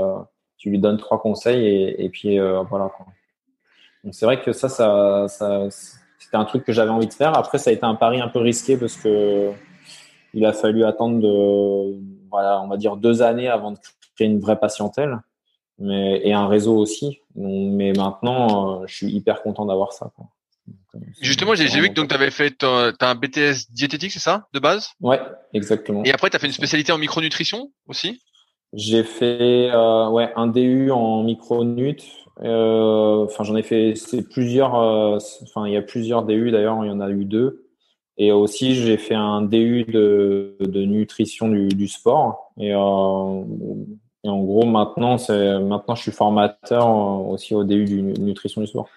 [0.62, 2.38] tu lui donnes trois conseils et, et puis
[2.70, 2.91] voilà
[4.03, 5.68] donc c'est vrai que ça, ça, ça
[6.20, 7.38] c'était un truc que j'avais envie de faire.
[7.38, 9.51] Après, ça a été un pari un peu risqué parce que
[10.34, 11.99] il a fallu attendre de,
[12.30, 13.78] voilà, on va dire deux années avant de
[14.16, 15.20] créer une vraie patientèle,
[15.78, 17.20] mais et un réseau aussi.
[17.36, 20.12] Mais maintenant, euh, je suis hyper content d'avoir ça.
[20.16, 20.28] Quoi.
[20.95, 24.47] Euh, Justement, j'ai vu que donc tu avais fait as un BTS diététique, c'est ça,
[24.53, 24.91] de base?
[25.01, 25.20] Ouais,
[25.53, 26.03] exactement.
[26.05, 28.22] Et après, tu as fait une spécialité en micronutrition aussi?
[28.74, 34.76] J'ai fait euh, ouais un DU en micronut euh, enfin, j'en ai fait c'est plusieurs.
[34.76, 36.84] Euh, enfin, il y a plusieurs DU d'ailleurs.
[36.84, 37.67] Il y en a eu deux.
[38.17, 42.51] Et aussi, j'ai fait un DU de, de nutrition du, du sport.
[42.57, 43.43] Et, euh,
[44.24, 46.88] et, en gros, maintenant, c'est maintenant, je suis formateur
[47.28, 48.88] aussi au DU du nutrition du sport.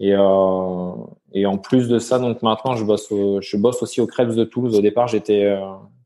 [0.00, 0.90] Et, euh,
[1.32, 4.44] et en plus de ça, donc maintenant, je bosse, je bosse aussi au Krebs de
[4.44, 4.76] Toulouse.
[4.76, 5.56] Au départ, j'étais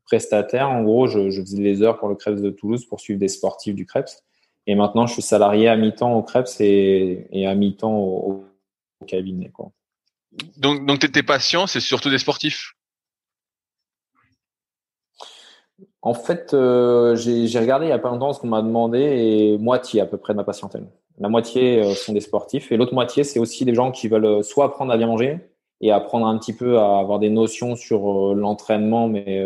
[0.09, 0.69] prestataire.
[0.69, 3.27] En gros, je, je, faisais les heures pour le Krebs de Toulouse pour suivre des
[3.27, 4.09] sportifs du Krebs.
[4.67, 8.45] Et maintenant, je suis salarié à mi-temps au Krebs et, et à mi-temps au,
[9.07, 9.49] cabinet.
[9.49, 9.71] Quoi.
[10.57, 12.73] Donc, donc tes patients, c'est surtout des sportifs?
[16.01, 19.57] En fait, euh, j'ai regardé il n'y a pas longtemps ce qu'on m'a demandé et
[19.57, 20.85] moitié à peu près de ma patientèle.
[21.17, 24.25] La moitié euh, sont des sportifs et l'autre moitié, c'est aussi des gens qui veulent
[24.25, 25.39] euh, soit apprendre à bien manger
[25.81, 29.41] et apprendre un petit peu à avoir des notions sur l'entraînement, mais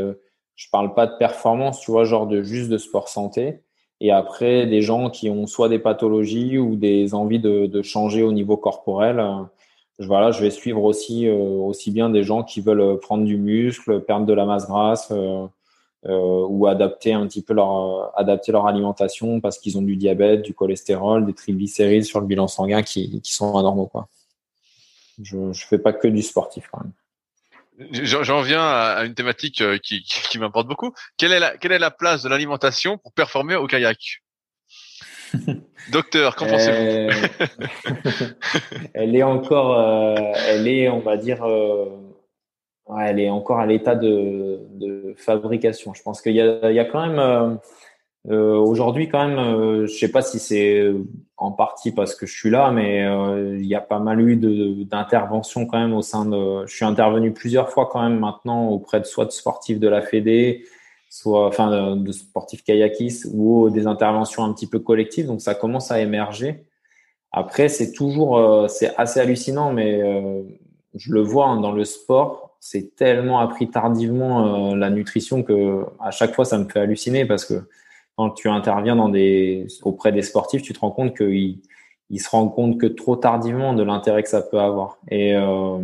[0.55, 3.61] je parle pas de performance, tu vois, genre de juste de sport santé
[4.03, 8.21] et après, des gens qui ont soit des pathologies ou des envies de, de changer
[8.21, 9.19] au niveau corporel.
[9.19, 9.43] Euh,
[9.99, 14.01] voilà, je vais suivre aussi, euh, aussi bien des gens qui veulent prendre du muscle,
[14.01, 15.47] perdre de la masse grasse euh,
[16.05, 20.41] euh ou adapter un petit peu leur, adapter leur alimentation parce qu'ils ont du diabète,
[20.41, 23.87] du cholestérol, des triglycérides sur le bilan sanguin qui, qui sont anormaux.
[23.87, 24.09] Quoi.
[25.21, 26.91] Je ne fais pas que du sportif quand même.
[27.91, 30.93] J'en viens à une thématique euh, qui, qui m'importe beaucoup.
[31.17, 34.21] Quelle est, la, quelle est la place de l'alimentation pour performer au kayak?
[35.91, 36.78] Docteur, qu'en pensez-vous?
[36.78, 37.11] Euh,
[38.93, 40.15] Elle est encore, euh,
[40.47, 41.43] elle est, on va dire,
[43.01, 45.93] elle est encore à l'état de, de, fabrication.
[45.93, 47.55] Je pense qu'il y a, il y a quand même euh,
[48.30, 50.93] Aujourd'hui, quand même, euh, je sais pas si c'est
[51.43, 54.38] en partie parce que je suis là, mais euh, il y a pas mal eu
[54.86, 56.65] d'interventions quand même au sein de.
[56.65, 60.01] Je suis intervenu plusieurs fois quand même maintenant auprès de soit de sportifs de la
[60.01, 60.63] Fédé,
[61.09, 65.28] soit enfin de, sportifs kayakistes ou des interventions un petit peu collectives.
[65.28, 66.63] Donc ça commence à émerger.
[67.34, 70.43] Après, c'est toujours, euh, c'est assez hallucinant, mais euh,
[70.95, 76.11] je le vois hein, dans le sport, c'est tellement appris tardivement la nutrition que à
[76.11, 77.55] chaque fois ça me fait halluciner parce que
[78.16, 81.59] quand tu interviens dans des, auprès des sportifs, tu te rends compte qu'ils
[82.09, 84.99] ils se rendent compte que trop tardivement de l'intérêt que ça peut avoir.
[85.09, 85.80] Et, euh,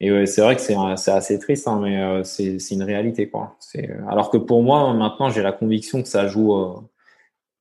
[0.00, 3.28] et c'est vrai que c'est assez triste, hein, mais euh, c'est une réalité.
[3.28, 3.56] Quoi.
[4.08, 6.54] Alors que pour moi, maintenant, j'ai la conviction que ça joue.
[6.54, 6.74] Euh,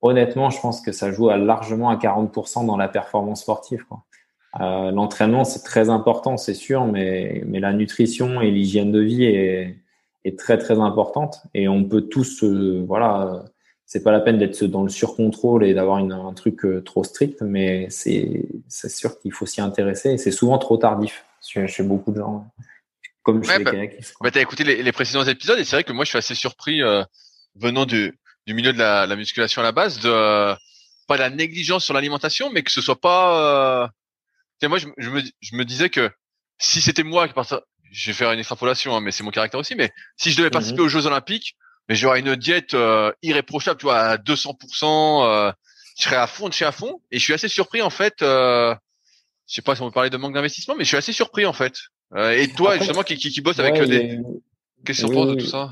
[0.01, 3.83] honnêtement, je pense que ça joue à largement à 40% dans la performance sportive.
[4.61, 9.25] Euh, L'entraînement, c'est très important, c'est sûr, mais, mais la nutrition et l'hygiène de vie
[9.25, 9.75] est,
[10.23, 11.41] est très très importante.
[11.53, 13.43] Et on peut tous, voilà
[13.89, 17.41] c'est pas la peine d'être dans le surcontrôle et d'avoir un truc euh, trop strict,
[17.41, 22.17] mais c'est sûr qu'il faut s'y intéresser et c'est souvent trop tardif chez, beaucoup de
[22.17, 22.47] gens,
[23.23, 26.05] comme chez bah, les bah, t'as écouté les, précédents épisodes et c'est vrai que moi
[26.05, 27.03] je suis assez surpris euh,
[27.55, 28.15] venant du,
[28.45, 30.53] du milieu de la, la, musculation à la base de euh,
[31.07, 33.89] pas la négligence sur l'alimentation, mais que ce soit pas.
[34.61, 34.67] Euh...
[34.67, 36.11] moi je, je, me, je me disais que
[36.59, 37.55] si c'était moi qui partais,
[37.91, 40.51] je vais faire une extrapolation, hein, mais c'est mon caractère aussi, mais si je devais
[40.51, 40.85] participer mhm.
[40.85, 41.55] aux Jeux Olympiques
[41.89, 45.25] mais j'aurais une diète euh, irréprochable, tu vois, à 200%.
[45.25, 45.51] Euh,
[45.97, 47.01] je serais à fond de chez à fond.
[47.11, 48.21] Et je suis assez surpris en fait.
[48.21, 48.75] Euh,
[49.47, 51.47] je sais pas si on peut parler de manque d'investissement, mais je suis assez surpris
[51.47, 51.73] en fait.
[52.15, 54.19] Euh, et toi, justement, qui, qui, qui bosse avec des,
[54.85, 55.71] qu'est-ce que tu penses de tout ça?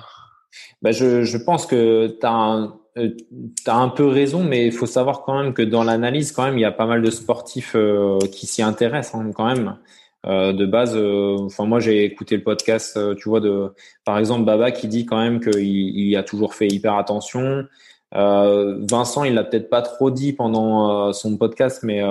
[0.82, 2.80] bah, je, je pense que tu as un,
[3.68, 6.58] as un peu raison, mais il faut savoir quand même que dans l'analyse, quand même,
[6.58, 7.76] il y a pas mal de sportifs
[8.32, 9.78] qui s'y intéressent hein, quand même.
[10.26, 13.72] Euh, de base, euh, enfin moi j'ai écouté le podcast, euh, tu vois, de
[14.04, 17.66] par exemple Baba qui dit quand même qu'il il a toujours fait hyper attention.
[18.14, 22.02] Vincent, il l'a peut-être pas trop dit pendant son podcast, mais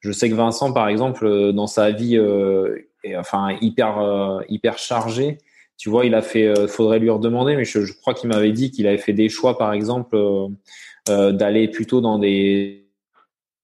[0.00, 5.38] je sais que Vincent, par exemple, dans sa vie, est, enfin hyper hyper chargé,
[5.78, 8.72] tu vois, il a fait, faudrait lui redemander, mais je, je crois qu'il m'avait dit
[8.72, 10.18] qu'il avait fait des choix, par exemple,
[11.06, 12.89] d'aller plutôt dans des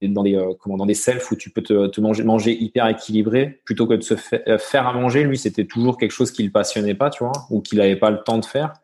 [0.09, 3.61] dans des euh, comment dans des selfs où tu peux te, manger manger hyper équilibré
[3.64, 4.14] plutôt que de se
[4.48, 7.32] euh, faire à manger lui c'était toujours quelque chose qui le passionnait pas tu vois
[7.50, 8.74] ou qu'il n'avait pas le temps de faire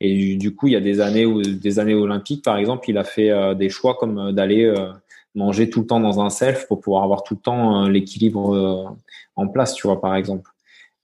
[0.00, 2.98] et du, coup il y a des années où des années olympiques par exemple il
[2.98, 4.72] a fait euh, des choix comme d'aller
[5.34, 8.96] manger tout le temps dans un self pour pouvoir avoir tout le temps l'équilibre
[9.36, 10.50] en place tu vois par exemple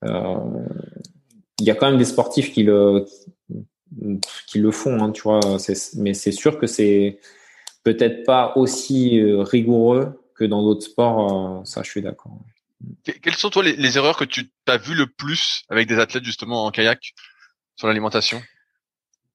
[0.02, 3.06] il y a quand même des sportifs qui le
[4.46, 5.40] qui le font, hein, tu vois.
[5.96, 7.18] Mais c'est sûr que c'est
[7.84, 11.66] peut-être pas aussi rigoureux que dans d'autres sports.
[11.66, 12.38] ça, je suis d'accord.
[13.04, 16.64] Quelles sont toi les, erreurs que tu as vues le plus avec des athlètes justement
[16.64, 17.14] en kayak
[17.76, 18.40] sur l'alimentation?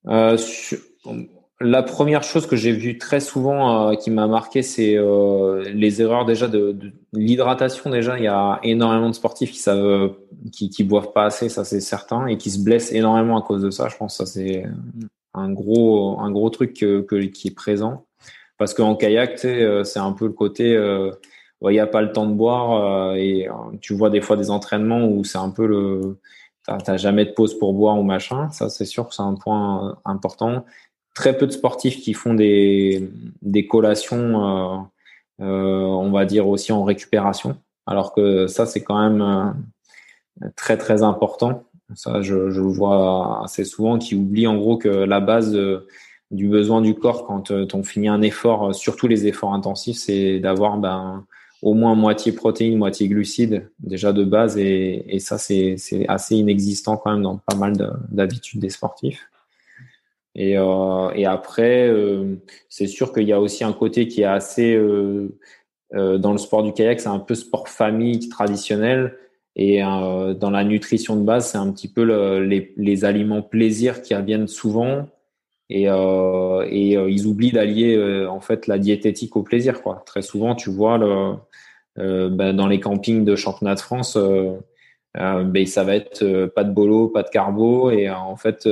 [0.07, 0.37] Euh,
[1.59, 6.01] La première chose que j'ai vue très souvent euh, qui m'a marqué, c'est euh, les
[6.01, 6.77] erreurs déjà de,
[7.13, 7.89] l'hydratation.
[7.89, 10.13] Déjà, il y a énormément de sportifs qui savent,
[10.51, 13.63] qui, qui boivent pas assez, ça c'est certain, et qui se blessent énormément à cause
[13.63, 13.89] de ça.
[13.89, 14.65] Je pense que ça c'est
[15.33, 18.07] un gros, un gros truc que, qui est présent.
[18.58, 20.76] Parce qu'en kayak, c'est un peu le côté
[21.62, 24.38] il n'y a pas le temps de boire euh, et euh, tu vois des fois
[24.38, 26.18] des entraînements où c'est un peu le
[26.84, 28.49] t'as jamais de pause pour boire ou machin.
[28.51, 30.66] Ça c'est sûr que c'est un point euh, important.
[31.16, 33.10] Très peu de sportifs qui font des
[33.41, 34.88] des collations
[35.39, 37.58] on va dire aussi en récupération.
[37.86, 39.55] Alors que ça c'est quand même
[40.55, 41.64] très très important.
[41.95, 45.58] Ça je, je, le vois assez souvent qui oublie en gros que la base
[46.32, 50.78] du besoin du corps quand on finit un effort surtout les efforts intensifs c'est d'avoir
[50.78, 51.25] ben
[51.61, 56.97] au moins moitié protéines, moitié glucides déjà de base et, et ça c'est assez inexistant
[56.97, 57.73] quand même dans pas mal
[58.09, 59.28] d'habitudes des sportifs.
[60.38, 62.36] Et, euh, et après, euh,
[62.69, 65.36] c'est sûr qu'il y a aussi un côté qui est assez euh,
[65.95, 69.17] euh dans le sport du kayak, c'est un peu sport famille traditionnel.
[69.55, 73.41] Et euh, dans la nutrition de base, c'est un petit peu le, les, les, aliments
[73.41, 75.07] plaisir qui reviennent souvent
[75.70, 80.03] et, euh, et euh, ils oublient d'allier euh, en fait la diététique au plaisir quoi.
[80.05, 81.36] Très souvent, tu vois le,
[82.30, 84.18] ben, dans les campings de championnat de France,
[85.15, 88.68] ben, ça va être pas de bolo, pas de carbo et en fait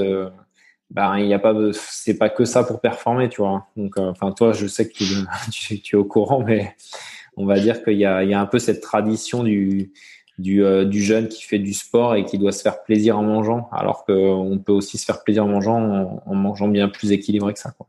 [0.92, 4.32] ben il y a pas c'est pas que ça pour performer tu vois donc enfin
[4.32, 5.04] toi je sais que tu,
[5.52, 6.76] tu, tu, es au courant mais
[7.36, 9.92] on va dire qu'il y a, il y a un peu cette tradition du
[10.38, 13.24] du, euh, du jeune qui fait du sport et qui doit se faire plaisir en
[13.24, 17.54] mangeant, alors qu'on peut aussi se faire plaisir en mangeant en, mangeant bien plus équilibré
[17.54, 17.72] que ça.
[17.72, 17.88] Quoi.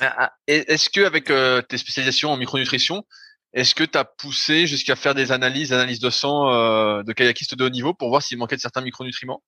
[0.00, 3.04] Ah, ah, est-ce que avec euh, tes spécialisations en micronutrition,
[3.52, 7.56] est-ce que tu as poussé jusqu'à faire des analyses, analyses de sang euh, de kayakistes
[7.56, 9.42] de haut niveau pour voir s'il manquait de certains micronutriments?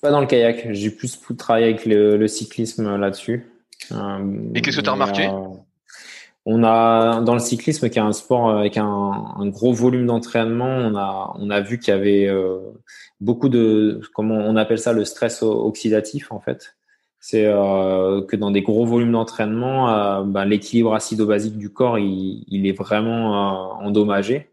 [0.00, 0.72] Pas dans le kayak.
[0.72, 3.50] J'ai plus travaillé avec le, le cyclisme là-dessus.
[3.90, 5.28] et qu'est-ce que tu as remarqué?
[6.50, 10.96] On a dans le cyclisme qui est un sport avec un, gros volume d'entraînement, on
[10.96, 12.58] a on a vu qu'il y avait euh,
[13.20, 16.76] beaucoup de comment on appelle ça le stress oxydatif en fait.
[17.20, 22.66] C'est euh, que dans des gros volumes d'entraînement, euh, ben, l'équilibre acido-basique du corps il,
[22.66, 24.48] est vraiment endommagé.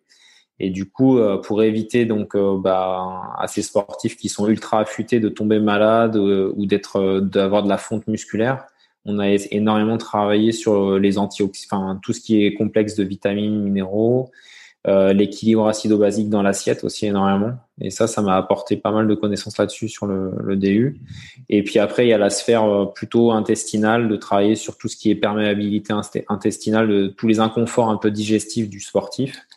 [0.60, 5.30] Et du coup, pour éviter donc bah, à ces sportifs qui sont ultra affûtés de
[5.30, 8.66] tomber malades ou d'être d'avoir de la fonte musculaire,
[9.06, 13.62] on a énormément travaillé sur les antioxydants, enfin, tout ce qui est complexe de vitamines,
[13.62, 14.32] minéraux,
[14.88, 17.54] euh, l'équilibre acido-basique dans l'assiette aussi énormément.
[17.82, 21.00] Et ça, ça m'a apporté pas mal de connaissances là-dessus sur le, DU.
[21.50, 24.88] Et puis après, il y a la sphère euh, plutôt intestinale, de travailler sur tout
[24.88, 25.94] ce qui est perméabilité
[26.28, 29.48] intestinale, tous les inconforts un peu digestifs du sportif,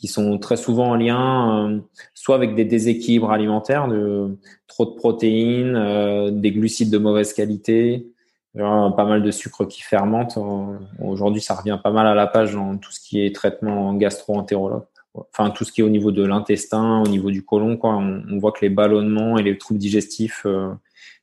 [0.00, 1.78] qui sont très souvent en lien euh,
[2.14, 8.06] soit avec des déséquilibres alimentaires, de trop de protéines, euh, des glucides de mauvaise qualité,
[8.54, 10.38] pas mal de sucre qui fermente.
[11.00, 14.84] Aujourd'hui, ça revient pas mal à la page dans tout ce qui est traitement gastro-entérologue.
[15.14, 17.96] Enfin, tout ce qui est au niveau de l'intestin, au niveau du côlon, quoi.
[17.96, 20.72] On, voit que les ballonnements et les troubles digestifs euh,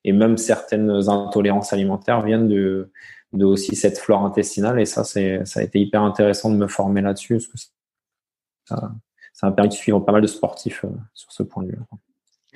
[0.04, 2.92] et même certaines intolérances alimentaires viennent de,
[3.34, 4.80] de aussi cette flore intestinale.
[4.80, 7.40] Et ça, c'est, ça a été hyper intéressant de me former là-dessus
[8.66, 8.92] ça,
[9.34, 11.80] ça m'a permis de suivre pas mal de sportifs euh, sur ce point de vue.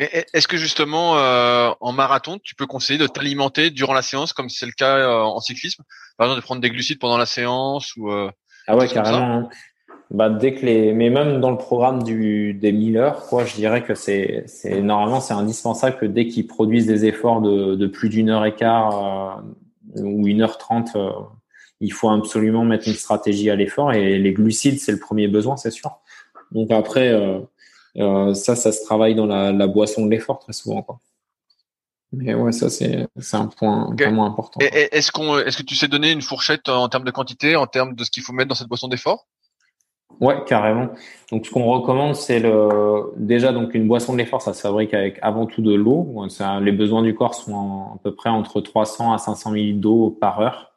[0.01, 4.49] Est-ce que justement euh, en marathon, tu peux conseiller de t'alimenter durant la séance, comme
[4.49, 5.83] c'est le cas euh, en cyclisme,
[6.17, 8.31] par exemple de prendre des glucides pendant la séance ou euh,
[8.67, 9.17] ah ouais carrément.
[9.17, 9.49] Hein.
[10.09, 13.53] Bah dès que les, mais même dans le programme du des 1000 heures, quoi, je
[13.53, 17.87] dirais que c'est c'est normalement c'est indispensable que dès qu'ils produisent des efforts de, de
[17.87, 19.43] plus d'une heure et quart
[19.95, 20.97] ou une heure trente,
[21.79, 25.57] il faut absolument mettre une stratégie à l'effort et les glucides c'est le premier besoin,
[25.57, 25.99] c'est sûr.
[26.51, 27.13] Donc après
[27.95, 30.81] ça, ça se travaille dans la, la boisson de l'effort très souvent.
[30.81, 30.99] Quoi.
[32.13, 34.59] Mais ouais, ça c'est un point vraiment important.
[34.59, 37.95] Est-ce qu'on est-ce que tu sais donner une fourchette en termes de quantité, en termes
[37.95, 39.27] de ce qu'il faut mettre dans cette boisson d'effort?
[40.19, 40.89] Ouais, carrément.
[41.31, 44.93] Donc ce qu'on recommande, c'est le déjà donc une boisson de l'effort, ça se fabrique
[44.93, 46.27] avec avant tout de l'eau.
[46.61, 50.41] Les besoins du corps sont à peu près entre 300 à 500 ml d'eau par
[50.41, 50.73] heure.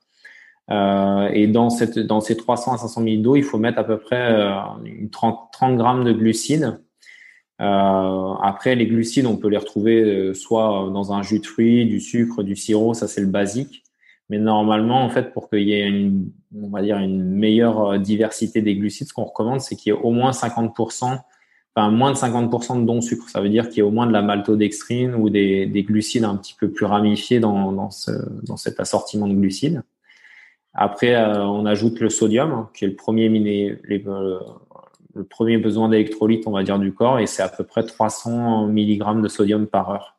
[0.71, 3.85] Euh, et dans cette dans ces 300 à 500 ml d'eau, il faut mettre à
[3.85, 4.55] peu près euh,
[4.85, 6.81] une 30 30 grammes de glucides
[7.61, 11.87] euh, après, les glucides, on peut les retrouver euh, soit dans un jus de fruits,
[11.87, 13.85] du sucre, du sirop, ça c'est le basique.
[14.31, 17.99] Mais normalement, en fait, pour qu'il y ait une, on va dire, une meilleure euh,
[17.99, 21.21] diversité des glucides, ce qu'on recommande, c'est qu'il y ait au moins 50%
[21.77, 23.29] enfin moins de 50% de dons sucre.
[23.29, 26.25] Ça veut dire qu'il y a au moins de la maltodextrine ou des, des glucides
[26.25, 28.13] un petit peu plus ramifiés dans, dans, ce,
[28.45, 29.83] dans cet assortiment de glucides.
[30.73, 34.41] Après, euh, on ajoute le sodium, hein, qui est le premier miné, euh,
[35.15, 38.69] le premier besoin d'électrolyte, on va dire, du corps, et c'est à peu près 300
[38.69, 40.17] mg de sodium par heure.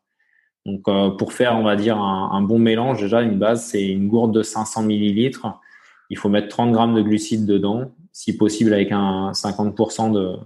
[0.66, 3.86] Donc, euh, pour faire, on va dire, un, un, bon mélange, déjà, une base, c'est
[3.86, 5.60] une gourde de 500 millilitres.
[6.10, 10.38] Il faut mettre 30 grammes de glucides dedans, si possible avec un 50% de,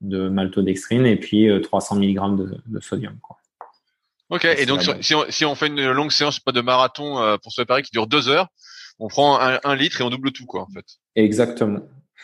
[0.00, 3.16] de maltodextrine et puis 300 mg de, de sodium.
[3.22, 3.36] Quoi.
[4.30, 7.52] Ok, et donc si on, si on, fait une longue séance pas de marathon pour
[7.52, 8.48] se préparer qui dure deux heures,
[8.98, 10.84] on prend un, litre et on double tout, quoi, en fait.
[11.16, 11.80] Exactement.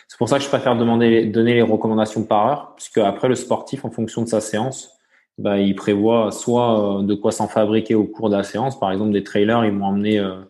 [0.07, 3.85] C'est pour ça que je préfère donner les recommandations par heure, puisque après le sportif,
[3.85, 4.97] en fonction de sa séance,
[5.37, 8.79] bah, il prévoit soit euh, de quoi s'en fabriquer au cours de la séance.
[8.79, 10.41] Par exemple, des trailers, ils vont emmener euh,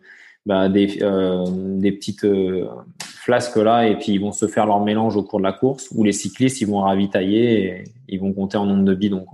[0.46, 2.26] bah, des, euh, des petites
[3.04, 5.88] flasques là, et puis ils vont se faire leur mélange au cours de la course.
[5.92, 9.26] Ou les cyclistes, ils vont ravitailler et ils vont compter en nombre de bidons.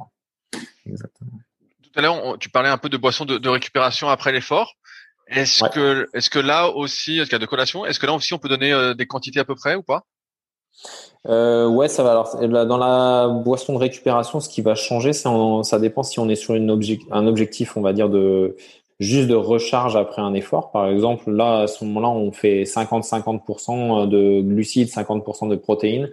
[0.85, 1.31] Exactement.
[1.81, 4.75] Tout à l'heure, tu parlais un peu de boissons de, de récupération après l'effort.
[5.29, 8.13] Est-ce que est-ce que là aussi, est-ce qu'il y a de collation Est-ce que là
[8.13, 10.03] aussi on peut donner euh, des quantités à peu près ou pas?
[11.25, 12.11] Euh, ouais, ça va.
[12.11, 15.29] Alors, dans la boisson de récupération, ce qui va changer, c'est
[15.63, 16.69] ça dépend si on est sur une
[17.11, 18.55] un objectif, on va dire de
[18.99, 20.71] juste de recharge après un effort.
[20.71, 26.11] Par exemple, là, à ce moment-là, on fait 50-50% de glucides, 50% de protéines.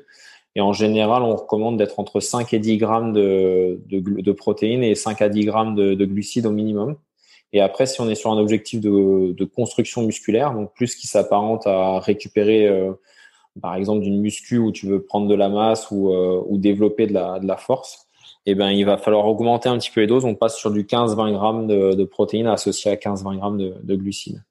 [0.57, 4.85] Et en général, on recommande d'être entre 5 et 10 grammes de, de, de, protéines
[4.85, 6.97] et 5 à 10 grammes de, de glucides au minimum.
[7.55, 11.07] Et après, si on est sur un objectif de, de construction musculaire, donc plus qui
[11.07, 12.93] s'apparente à récupérer, euh,
[13.63, 17.07] par exemple, d'une muscu où tu veux prendre de la masse ou, euh, ou développer
[17.07, 18.09] de la, de la force,
[18.45, 20.25] eh ben, il va falloir augmenter un petit peu les doses.
[20.25, 23.95] On passe sur du 15-20 grammes de, de, protéines associées à 15-20 grammes de, de,
[23.95, 24.43] glucides.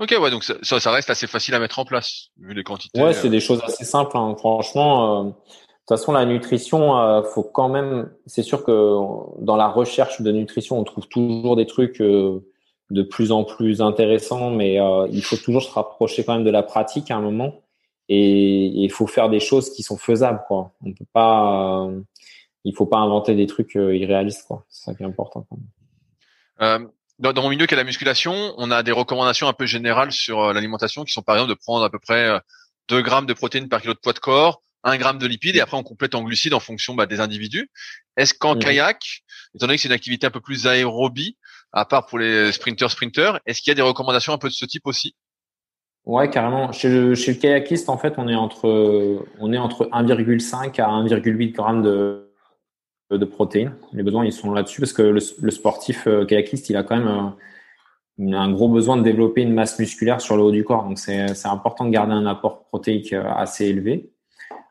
[0.00, 3.00] Ok, ouais, donc ça, ça, reste assez facile à mettre en place, vu les quantités.
[3.00, 3.30] Ouais, c'est euh.
[3.30, 4.18] des choses assez simples.
[4.18, 4.34] Hein.
[4.36, 5.32] Franchement,
[5.86, 8.10] toute façon, la nutrition, euh, faut quand même.
[8.26, 8.72] C'est sûr que
[9.40, 12.40] dans la recherche de nutrition, on trouve toujours des trucs euh,
[12.90, 16.50] de plus en plus intéressants, mais euh, il faut toujours se rapprocher quand même de
[16.50, 17.62] la pratique à un moment.
[18.08, 20.72] Et il faut faire des choses qui sont faisables, quoi.
[20.84, 21.88] On peut pas.
[22.64, 24.64] il faut pas inventer des trucs irréalistes, quoi.
[24.68, 25.46] C'est ça qui est important.
[26.58, 31.04] Dans, mon milieu qu'est la musculation, on a des recommandations un peu générales sur l'alimentation
[31.04, 32.40] qui sont par exemple de prendre à peu près
[32.88, 35.60] 2 grammes de protéines par kilo de poids de corps, un gramme de lipides et
[35.60, 37.70] après on complète en glucides en fonction bah, des individus.
[38.16, 38.62] Est-ce qu'en mhm.
[38.62, 39.22] kayak,
[39.54, 41.36] étant donné que c'est une activité un peu plus aérobie,
[41.72, 44.54] à part pour les sprinters sprinters, est-ce qu'il y a des recommandations un peu de
[44.54, 45.14] ce type aussi?
[46.04, 46.70] Ouais, carrément.
[46.70, 50.86] Chez le, chez le kayakiste, en fait, on est entre on est entre 1,5 à
[50.86, 52.26] 1,8 grammes de
[53.10, 53.74] de protéines.
[53.92, 56.96] Les besoins, ils sont là-dessus parce que le, le, sportif euh, kayakiste, il a quand
[56.96, 57.34] même
[58.18, 60.84] euh, un gros besoin de développer une masse musculaire sur le haut du corps.
[60.84, 64.10] Donc, c'est important de garder un apport protéique euh, assez élevé.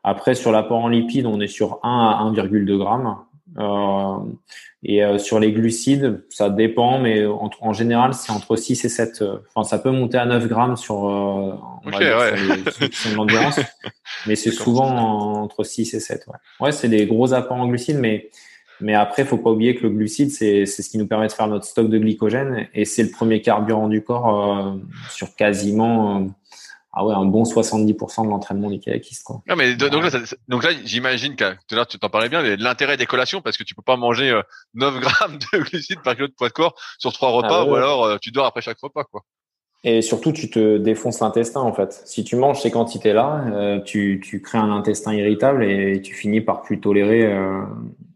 [0.08, 3.18] Après, sur l'apport en lipides, on est sur 1 à 1,2 grammes.
[3.58, 4.18] Euh,
[4.84, 8.90] et euh, sur les glucides, ça dépend, mais en, en général, c'est entre 6 et
[8.90, 9.22] 7.
[9.24, 11.56] Euh, enfin, ça peut monter à 9 grammes sur, euh,
[13.16, 13.60] l'endurance,
[14.28, 16.28] mais c'est souvent entre 6 et 7.
[16.28, 18.30] Ouais, ouais c'est des gros apports en glucides, mais
[18.82, 21.48] mais après, faut pas oublier que le glucide, c'est ce qui nous permet de faire
[21.48, 24.78] notre stock de glycogène et c'est le premier carburant du corps
[25.10, 26.28] sur quasiment
[26.98, 29.26] ah ouais, un bon 70% de l'entraînement du kayakiste.
[29.26, 29.42] Quoi.
[29.50, 32.42] Non, mais donc là, donc là, j'imagine que tout à l'heure tu t'en parlais bien,
[32.56, 34.40] l'intérêt des collations parce que tu peux pas manger
[34.76, 37.66] 9 euh, grammes de glucides par kilo de poids de corps sur trois ah repas,
[37.66, 39.24] ou alors euh, tu dors après chaque repas, quoi.
[39.84, 42.02] Et surtout, tu te défonces l'intestin en fait.
[42.06, 46.40] Si tu manges ces quantités-là, euh, tu, tu crées un intestin irritable et tu finis
[46.40, 47.30] par plus tolérer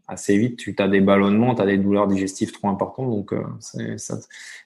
[0.08, 0.56] assez vite.
[0.56, 3.10] Tu as des ballonnements, tu as des douleurs digestives trop importantes.
[3.10, 3.32] Donc,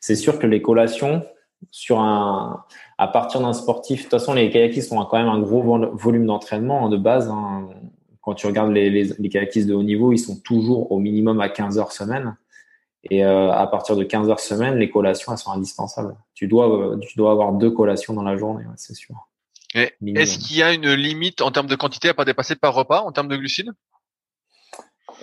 [0.01, 1.23] c'est sûr que les collations,
[1.71, 2.65] sur un,
[2.99, 5.63] à partir d'un sportif, de toute façon, les kayakistes ont quand même un gros
[5.95, 7.29] volume d'entraînement de base.
[7.29, 7.69] Hein.
[8.23, 11.41] Quand tu regardes les, les, les, kayakistes de haut niveau, ils sont toujours au minimum
[11.41, 12.37] à 15 heures semaine.
[13.11, 16.17] Et euh, à partir de 15 heures semaine, les collations, elles sont indispensables.
[16.35, 19.29] Tu dois, tu dois avoir deux collations dans la journée, c'est sûr.
[19.75, 23.01] Est-ce qu'il y a une limite en termes de quantité à pas dépasser par repas,
[23.01, 23.73] en termes de glucides?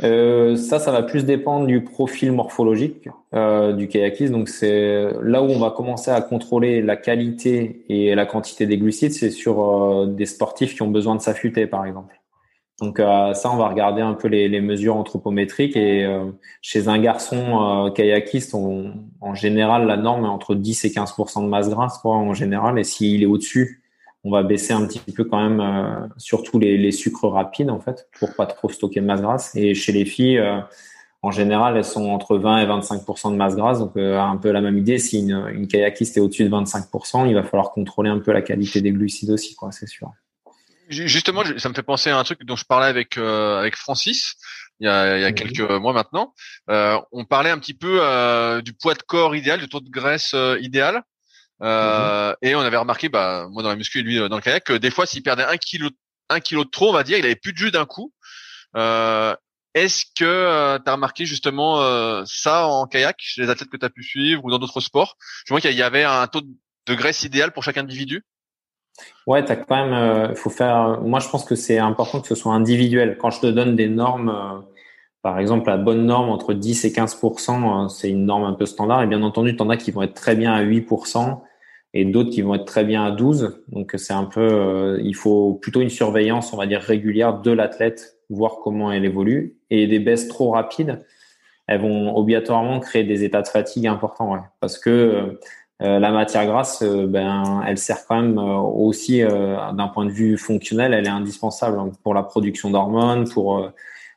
[0.03, 4.31] Euh, ça, ça va plus dépendre du profil morphologique euh, du kayakiste.
[4.31, 8.77] Donc, c'est là où on va commencer à contrôler la qualité et la quantité des
[8.77, 12.19] glucides, c'est sur euh, des sportifs qui ont besoin de s'affûter, par exemple.
[12.79, 15.77] Donc, euh, ça, on va regarder un peu les, les mesures anthropométriques.
[15.77, 16.31] Et euh,
[16.63, 21.47] chez un garçon kayakiste, on, en général, la norme est entre 10 et 15% de
[21.47, 22.79] masse grasse, quoi, en général.
[22.79, 23.80] Et s'il est au-dessus,
[24.23, 27.79] on va baisser un petit peu quand même euh, surtout les, les, sucres rapides en
[27.79, 29.55] fait pour pas trop stocker de masse grasse.
[29.55, 30.59] Et chez les filles euh,
[31.23, 33.79] en général elles sont entre 20 et 25% de masse grasse.
[33.79, 34.99] Donc euh, un peu la même idée.
[34.99, 38.41] Si une, une kayakiste est au-dessus de 25% il va falloir contrôler un peu la
[38.41, 40.11] qualité des glucides aussi quoi c'est sûr.
[40.89, 44.35] Justement, ça me fait penser à un truc dont je parlais avec avec Francis
[44.81, 46.33] il y a, il y a quelques mois maintenant.
[46.67, 48.01] on parlait un petit peu
[48.61, 51.03] du poids de corps idéal, du taux de graisse idéal.
[51.61, 54.63] Euh, Et on avait remarqué, bah, moi dans la muscu et lui dans le kayak,
[54.63, 55.89] que des fois s'il perdait un kilo,
[56.29, 58.11] un kilo de trop, on va dire, il avait plus de jus d'un coup.
[58.75, 59.35] Euh,
[59.73, 63.77] Est-ce que euh, tu as remarqué justement euh, ça en kayak chez les athlètes que
[63.77, 65.17] tu as pu suivre ou dans d'autres sports?
[65.45, 68.23] Je vois qu'il y avait un taux de graisse idéal pour chaque individu.
[69.27, 70.99] Ouais, t'as quand même, euh, faut faire.
[71.01, 73.17] Moi, je pense que c'est important que ce soit individuel.
[73.19, 74.65] Quand je te donne des normes
[75.21, 79.03] par exemple, la bonne norme entre 10 et 15% c'est une norme un peu standard.
[79.03, 80.87] Et bien entendu, tu en as qui vont être très bien à 8
[81.93, 83.63] et d'autres qui vont être très bien à 12.
[83.69, 87.51] Donc c'est un peu, euh, il faut plutôt une surveillance, on va dire régulière de
[87.51, 89.55] l'athlète, voir comment elle évolue.
[89.69, 91.03] Et des baisses trop rapides,
[91.67, 94.39] elles vont obligatoirement créer des états de fatigue importants, ouais.
[94.59, 95.37] parce que
[95.81, 100.37] euh, la matière grasse, euh, ben, elle sert quand même aussi d'un point de vue
[100.37, 103.71] fonctionnel, elle est indispensable pour la production d'hormones, pour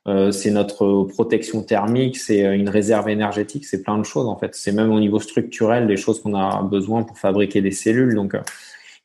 [0.07, 4.55] c'est notre protection thermique, c'est une réserve énergétique, c'est plein de choses en fait.
[4.55, 8.14] C'est même au niveau structurel des choses qu'on a besoin pour fabriquer des cellules.
[8.14, 8.36] Donc,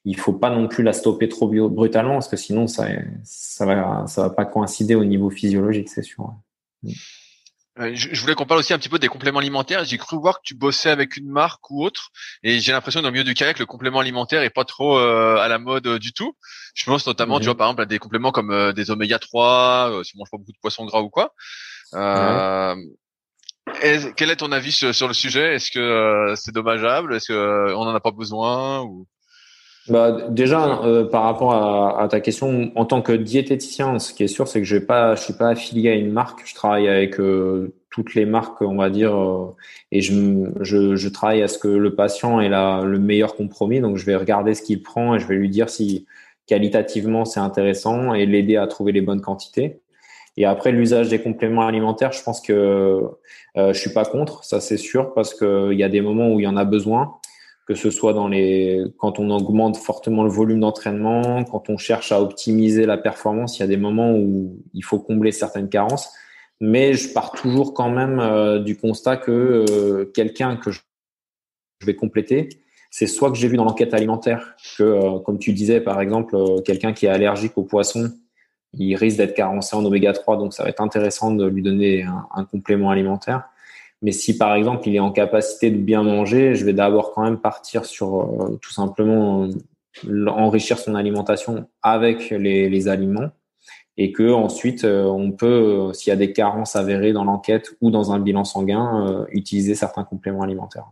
[0.05, 2.87] il faut pas non plus la stopper trop brutalement parce que sinon ça
[3.23, 6.33] ça va ça va pas coïncider au niveau physiologique, c'est sûr.
[6.85, 6.89] Euh,
[7.79, 9.85] je voulais qu'on parle aussi un petit peu des compléments alimentaires.
[9.85, 12.09] J'ai cru voir que tu bossais avec une marque ou autre,
[12.43, 14.97] et j'ai l'impression que dans le milieu du kayak, le complément alimentaire est pas trop
[14.97, 16.35] euh, à la mode euh, du tout.
[16.73, 20.13] Je pense notamment, tu vois, par exemple, à des compléments comme des oméga 3, si
[20.15, 21.33] on mange pas beaucoup de poissons gras ou quoi.
[24.15, 25.55] quel est ton avis sur, le sujet?
[25.55, 27.15] Est-ce que c'est dommageable?
[27.15, 29.07] Est-ce qu'on en a pas besoin ou...
[29.89, 34.27] Bah, déjà, euh, par rapport à, ta question, en tant que diététicien, ce qui est
[34.27, 36.41] sûr, c'est que je ne suis pas affilié à une marque.
[36.45, 39.55] Je travaille avec euh, toutes les marques, on va dire, euh,
[39.91, 43.79] et je, je, travaille à ce que le patient ait la, le meilleur compromis.
[43.79, 46.05] Donc, je vais regarder ce qu'il prend et je vais lui dire si
[46.45, 49.79] qualitativement c'est intéressant et l'aider à trouver les bonnes quantités.
[50.37, 53.01] Et après, l'usage des compléments alimentaires, je pense que
[53.55, 56.43] je suis pas contre, ça c'est sûr, parce qu'il y a des moments où il
[56.43, 57.19] y en a besoin
[57.69, 62.11] que ce soit dans les quand on augmente fortement le volume d'entraînement, quand on cherche
[62.11, 66.11] à optimiser la performance, il y a des moments où il faut combler certaines carences.
[66.59, 70.79] Mais je pars toujours quand même euh, du constat que euh, quelqu'un que je
[71.85, 72.49] vais compléter,
[72.89, 76.35] c'est soit que j'ai vu dans l'enquête alimentaire que, euh, comme tu disais par exemple,
[76.65, 78.09] quelqu'un qui est allergique aux poissons,
[78.73, 82.03] il risque d'être carencé en oméga 3, donc ça va être intéressant de lui donner
[82.33, 83.43] un complément alimentaire.
[84.01, 87.23] Mais si par exemple il est en capacité de bien manger, je vais d'abord quand
[87.23, 89.45] même partir sur euh, tout simplement
[90.07, 93.31] euh, enrichir son alimentation avec les, les aliments
[93.97, 97.91] et que ensuite euh, on peut, s'il y a des carences avérées dans l'enquête ou
[97.91, 100.85] dans un bilan sanguin, utiliser certains compléments alimentaires.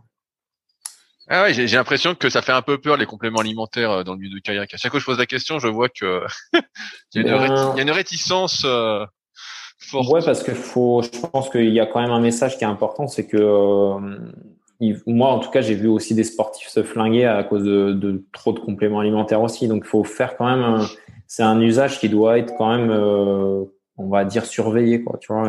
[1.30, 4.18] Ah ouais, j'ai l'impression que ça fait un peu peur les compléments alimentaires dans le
[4.18, 4.72] milieu du kayak.
[4.72, 6.24] À chaque fois que je pose la question, je vois que
[7.14, 8.64] il, y a une réticence.
[9.92, 12.68] Ouais, parce que faut, je pense qu'il y a quand même un message qui est
[12.68, 14.18] important, c'est que euh,
[15.06, 18.24] moi, en tout cas, j'ai vu aussi des sportifs se flinguer à cause de, de
[18.32, 19.68] trop de compléments alimentaires aussi.
[19.68, 20.84] Donc, il faut faire quand même.
[21.26, 23.64] C'est un usage qui doit être quand même, euh,
[23.96, 25.18] on va dire, surveillé, quoi.
[25.20, 25.48] Tu vois,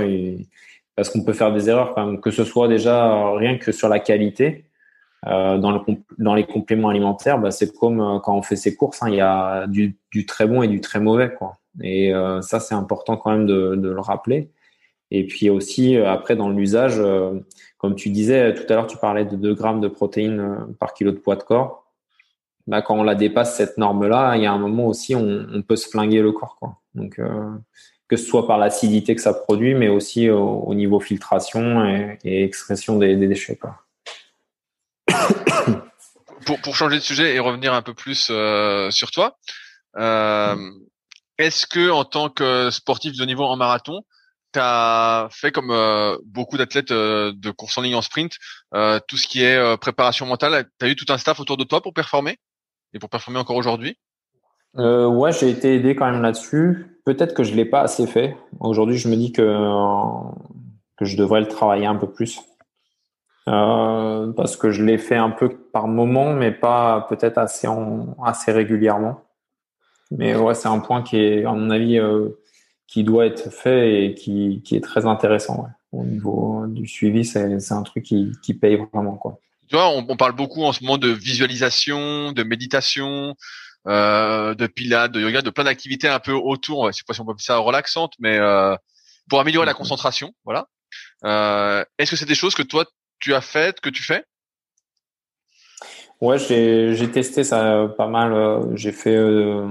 [0.96, 3.90] parce qu'on peut faire des erreurs quand même, que ce soit déjà rien que sur
[3.90, 4.66] la qualité.
[5.28, 5.80] Euh, dans, le,
[6.18, 9.16] dans les compléments alimentaires, bah, c'est comme euh, quand on fait ses courses, hein, il
[9.16, 11.59] y a du, du très bon et du très mauvais, quoi.
[11.82, 14.50] Et euh, ça, c'est important quand même de, le rappeler.
[15.12, 17.40] Et puis aussi, euh, après, dans l'usage, euh,
[17.78, 21.12] comme tu disais, tout à l'heure, tu parlais de 2 grammes de protéines par kilo
[21.12, 21.86] de poids de corps.
[22.68, 25.62] Bah, quand on la dépasse, cette norme-là, il y a un moment aussi, on, on
[25.62, 26.58] peut se flinguer le corps.
[26.60, 26.78] Quoi.
[26.94, 27.20] Donc,
[28.08, 32.44] que ce soit par l'acidité que ça produit, mais aussi au, niveau filtration et, et
[32.44, 33.58] excrétion des, déchets.
[36.46, 38.32] Pour, pour, changer de sujet et revenir un peu plus
[38.90, 39.38] sur toi,
[41.40, 44.03] est-ce que en tant que sportif de niveau en marathon,
[44.53, 48.34] tu as fait comme euh, beaucoup d'athlètes euh, de course en ligne en sprint,
[48.76, 51.64] euh, tout ce qui est préparation mentale, tu as eu tout un staff autour de
[51.64, 52.38] toi pour performer
[52.94, 53.98] et pour performer encore aujourd'hui?
[54.76, 56.99] Ouais, j'ai été aidé quand même là-dessus.
[57.06, 58.38] Peut-être que je l'ai pas assez fait.
[58.60, 59.44] Aujourd'hui, je me dis que
[61.02, 62.40] je devrais le travailler un peu plus.
[63.45, 69.24] parce que je l'ai fait un peu par moment, mais pas peut-être assez régulièrement.
[70.11, 72.30] Mais ouais, c'est un point qui est, à mon avis, euh,
[72.88, 75.64] qui doit être fait et qui, qui est très intéressant.
[75.64, 75.69] Ouais.
[75.91, 79.15] Au niveau du suivi, c'est un truc qui, qui paye vraiment.
[79.15, 79.40] Quoi.
[79.68, 83.36] Tu vois, on, on, parle beaucoup en ce moment de visualisation, de méditation,
[83.88, 86.88] euh, de pilates, de yoga, de plein d'activités un peu autour.
[86.91, 88.76] Je sais pas si on peut appeler ça relaxante, mais euh,
[89.30, 90.34] pour améliorer la concentration.
[90.45, 90.68] Voilà.
[91.98, 92.86] Est-ce que c'est des choses que toi
[93.19, 94.23] tu as faites, que tu fais?
[96.22, 98.34] Ouais, j'ai testé ça pas mal.
[98.34, 99.66] Euh, j'ai fait euh,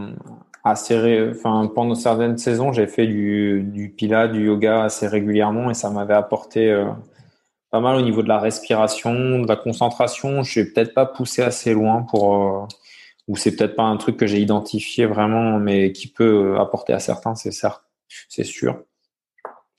[0.64, 5.74] assez, enfin pendant certaines saisons, j'ai fait du, du pilates, du yoga assez régulièrement et
[5.74, 6.86] ça m'avait apporté euh,
[7.70, 10.42] pas mal au niveau de la respiration, de la concentration.
[10.42, 12.66] Je vais peut-être pas poussé assez loin pour, euh,
[13.28, 16.98] ou c'est peut-être pas un truc que j'ai identifié vraiment, mais qui peut apporter à
[17.00, 17.84] certains, c'est certes,
[18.28, 18.82] c'est sûr.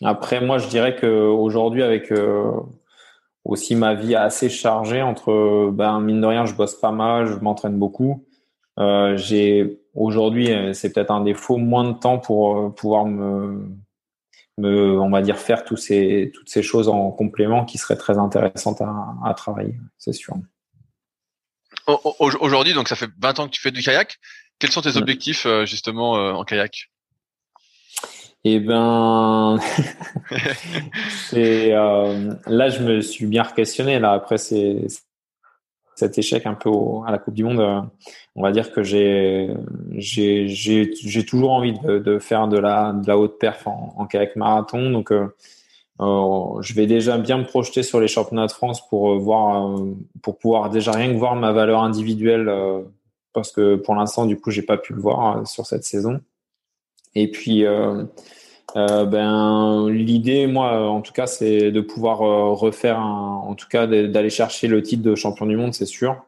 [0.04, 2.52] Après, moi, je dirais que aujourd'hui, avec euh,
[3.46, 7.36] aussi ma vie assez chargée entre, ben mine de rien, je bosse pas mal, je
[7.36, 8.26] m'entraîne beaucoup.
[8.80, 13.68] Euh, j'ai aujourd'hui, euh, c'est peut-être un défaut, moins de temps pour euh, pouvoir me,
[14.58, 18.18] me, on va dire, faire tous ces, toutes ces choses en complément qui seraient très
[18.18, 20.36] intéressantes à, à travailler, c'est sûr.
[22.30, 24.20] Aujourd'hui, donc ça fait 20 ans que tu fais du kayak.
[24.60, 26.92] Quels sont tes objectifs justement en kayak?
[28.46, 29.60] Eh ben,
[31.34, 34.88] euh, là je me suis bien questionné là après c'est
[36.00, 36.70] cet échec un peu
[37.06, 37.82] à la Coupe du Monde, euh,
[38.36, 39.50] on va dire que j'ai
[39.98, 44.92] j'ai toujours envie de, faire de la de la haute perf en, kayak marathon.
[44.92, 45.28] Donc euh,
[46.00, 49.78] euh, je vais déjà bien me projeter sur les championnats de France pour voir
[50.22, 52.50] pour pouvoir déjà rien que voir ma valeur individuelle
[53.34, 56.22] parce que pour l'instant du coup j'ai pas pu le voir sur cette saison.
[57.16, 57.66] Et puis
[58.76, 63.68] euh, ben l'idée moi en tout cas c'est de pouvoir euh, refaire un, en tout
[63.68, 66.24] cas d'aller chercher le titre de champion du monde c'est sûr.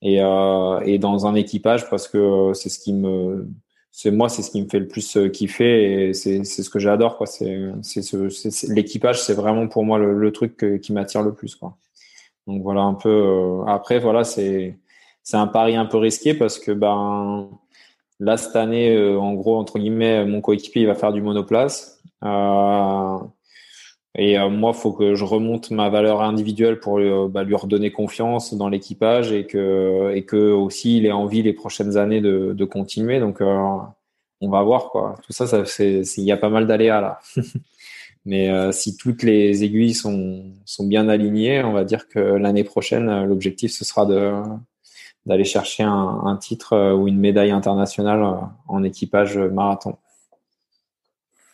[0.00, 3.48] Et, euh, et dans un équipage parce que c'est ce qui me
[3.90, 7.16] c'est moi c'est ce qui me fait le plus kiffer et c'est ce que j'adore
[7.16, 7.26] quoi.
[7.26, 11.76] C'est ce, l'équipage c'est vraiment pour moi le, truc qui m'attire le plus quoi.
[12.46, 14.78] Donc voilà un peu après voilà c'est
[15.24, 17.48] c'est un pari un peu risqué parce que ben
[18.22, 22.00] Là, cette année, euh, en gros, entre guillemets, mon coéquipier va faire du monoplace.
[22.22, 23.18] Euh,
[24.14, 27.90] et euh, moi, il faut que je remonte ma valeur individuelle pour bah, lui redonner
[27.90, 32.64] confiance dans l'équipage et que, et que aussi il ait envie les prochaines années de,
[32.64, 33.18] continuer.
[33.18, 35.16] Donc, on va voir quoi.
[35.26, 37.20] Tout ça, il y a pas mal d'aléas là.
[38.24, 43.24] Mais si toutes les aiguilles sont, sont bien alignées, on va dire que l'année prochaine,
[43.24, 44.32] l'objectif ce sera de,
[45.26, 48.34] d'aller chercher un, un, titre euh, ou une médaille internationale euh,
[48.68, 49.96] en équipage marathon.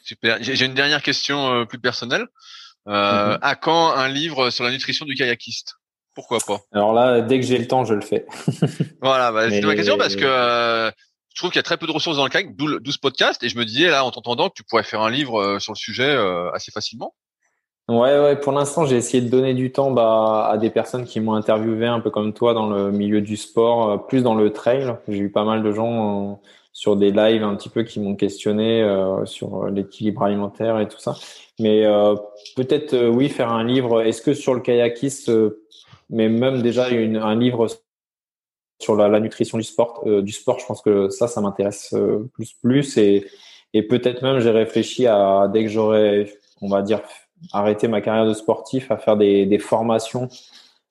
[0.08, 0.38] Super.
[0.40, 2.26] J'ai une dernière question euh, plus personnelle.
[2.86, 3.38] Euh, mhm.
[3.42, 5.74] À quand un livre sur la nutrition du kayakiste?
[6.14, 6.60] Pourquoi pas?
[6.72, 8.24] Alors là, dès que j'ai le temps, je le fais.
[9.02, 10.90] voilà, bah, c'est ma question parce que euh,
[11.34, 13.42] je trouve qu'il y a très peu de ressources dans le kayak, d'où ce podcast,
[13.44, 15.78] et je me disais là, en t'entendant, que tu pourrais faire un livre sur le
[15.78, 16.16] sujet
[16.54, 17.14] assez facilement.
[17.88, 18.36] Ouais, ouais.
[18.36, 21.86] Pour l'instant, j'ai essayé de donner du temps bah, à des personnes qui m'ont interviewé,
[21.86, 24.94] un peu comme toi, dans le milieu du sport, euh, plus dans le trail.
[25.08, 26.34] J'ai eu pas mal de gens euh,
[26.74, 30.98] sur des lives un petit peu qui m'ont questionné euh, sur l'équilibre alimentaire et tout
[30.98, 31.14] ça.
[31.58, 31.84] Mais
[32.56, 34.02] peut-être, oui, faire un livre.
[34.02, 35.32] Est-ce que sur le kayakiste,
[36.08, 37.66] mais même déjà une, un livre
[38.80, 41.96] sur la, la nutrition du sport, du sport, je pense que ça, ça m'intéresse
[42.32, 43.26] plus plus et,
[43.74, 47.00] et peut-être même j'ai réfléchi à dès que j'aurai, on va dire
[47.52, 50.28] arrêter ma carrière de sportif, à faire des, des formations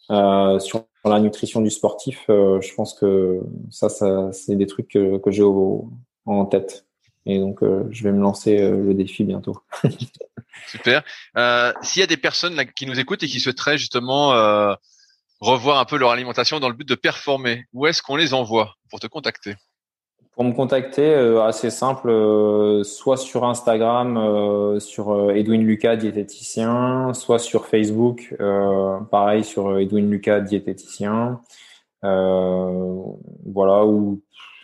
[0.10, 2.26] euh, sur la nutrition du sportif.
[2.30, 6.86] Euh, je pense que ça, ça c'est des trucs que, que j'ai en tête.
[7.26, 9.60] Et donc, euh, je vais me lancer le défi bientôt.
[10.68, 11.04] Super.
[11.82, 14.30] S'il y a des personnes là, qui nous écoutent et qui souhaiteraient justement
[15.40, 18.76] revoir un peu leur alimentation dans le but de performer, où est-ce qu'on les envoie
[18.90, 19.56] pour te contacter?
[20.38, 27.12] Pour me contacter, euh, assez simple, euh, soit sur Instagram, euh, sur Edwin Lucas, diététicien,
[27.16, 28.36] soit sur Facebook,
[29.10, 31.42] pareil sur Edwin Lucas, diététicien.
[32.04, 34.22] voilà, ou,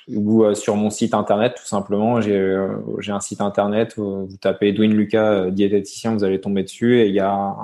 [0.10, 2.22] ou sur mon site internet, tout simplement.
[2.22, 7.16] J'ai un site internet, vous tapez Edwin Lucas, diététicien, vous allez tomber dessus et il
[7.16, 7.56] y a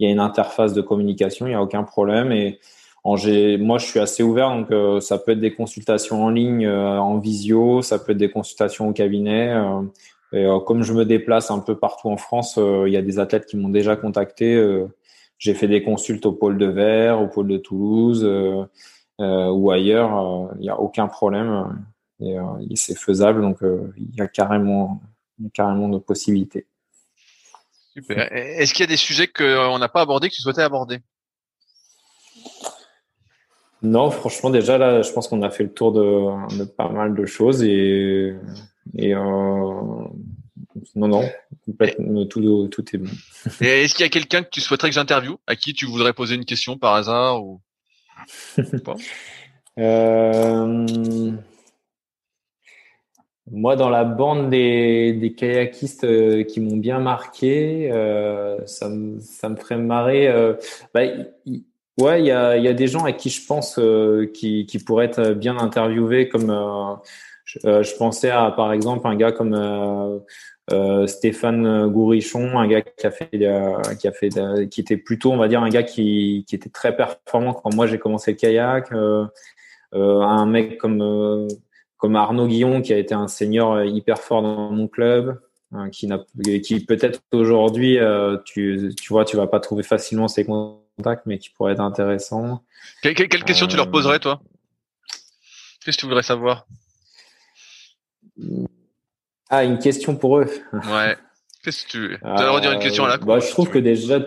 [0.00, 2.32] y a une interface de communication, il n'y a aucun problème.
[2.32, 2.60] Et
[3.04, 6.98] moi, je suis assez ouvert, donc euh, ça peut être des consultations en ligne, euh,
[6.98, 9.50] en visio, ça peut être des consultations au cabinet.
[9.50, 9.82] Euh,
[10.32, 13.46] et, comme je me déplace un peu partout en France, il y a des athlètes
[13.46, 14.62] qui m'ont déjà contacté.
[15.38, 18.28] J'ai fait des consultes au pôle de Verre, au pôle de Toulouse
[19.18, 20.50] ou ailleurs.
[20.56, 21.82] Il n'y a aucun problème
[22.74, 23.58] c'est faisable, donc
[23.96, 25.00] il y a carrément,
[25.54, 26.66] carrément de possibilités.
[27.94, 28.30] Super.
[28.30, 30.98] Est-ce qu'il y a des sujets qu'on n'a pas abordés que tu souhaitais aborder?
[33.82, 37.26] Non, franchement, déjà là, je pense qu'on a fait le tour de, pas mal de
[37.26, 38.34] choses et,
[38.96, 39.20] et euh,
[40.94, 41.24] non, non,
[41.64, 43.10] complètement, tout, tout est bon.
[43.60, 46.12] Et est-ce qu'il y a quelqu'un que tu souhaiterais que j'interviewe, à qui tu voudrais
[46.12, 47.60] poser une question par hasard ou
[49.78, 51.32] euh,
[53.50, 59.20] Moi, dans la bande des, des kayakistes euh, qui m'ont bien marqué, euh, ça, me,
[59.20, 60.28] ça me ferait marrer.
[60.28, 60.54] Euh,
[60.92, 61.02] bah,
[61.98, 64.78] Ouais, il y a, y a, des gens à qui je pense euh, qui, qui,
[64.78, 69.54] pourraient être bien interviewés, comme euh, je, pensais à, par exemple, un gars comme
[70.72, 75.38] euh, Stéphane Gourichon, un gars qui a fait, qui a fait, qui était plutôt, on
[75.38, 78.92] va dire, un gars qui, qui était très performant quand moi j'ai commencé le kayak.
[78.92, 79.24] Euh,
[79.94, 81.48] euh, un mec comme
[81.96, 85.40] comme Arnaud Guillon qui a été un senior hyper fort dans mon club,
[85.72, 86.08] hein, qui
[86.62, 87.98] qui peut-être aujourd'hui,
[88.44, 90.87] tu, tu vois, tu vas pas trouver facilement ses contacts,
[91.26, 92.64] mais qui pourrait être intéressant.
[93.02, 94.40] Quelle, quelle, question tu leur poserais, toi?
[95.84, 96.66] Qu'est-ce que tu voudrais savoir?
[99.50, 100.46] Ah, une question pour eux.
[100.72, 101.16] Ouais.
[101.62, 102.18] Qu'est-ce que tu veux?
[102.18, 104.20] Tu vas redire une question à la euh, bah, Je trouve que déjà.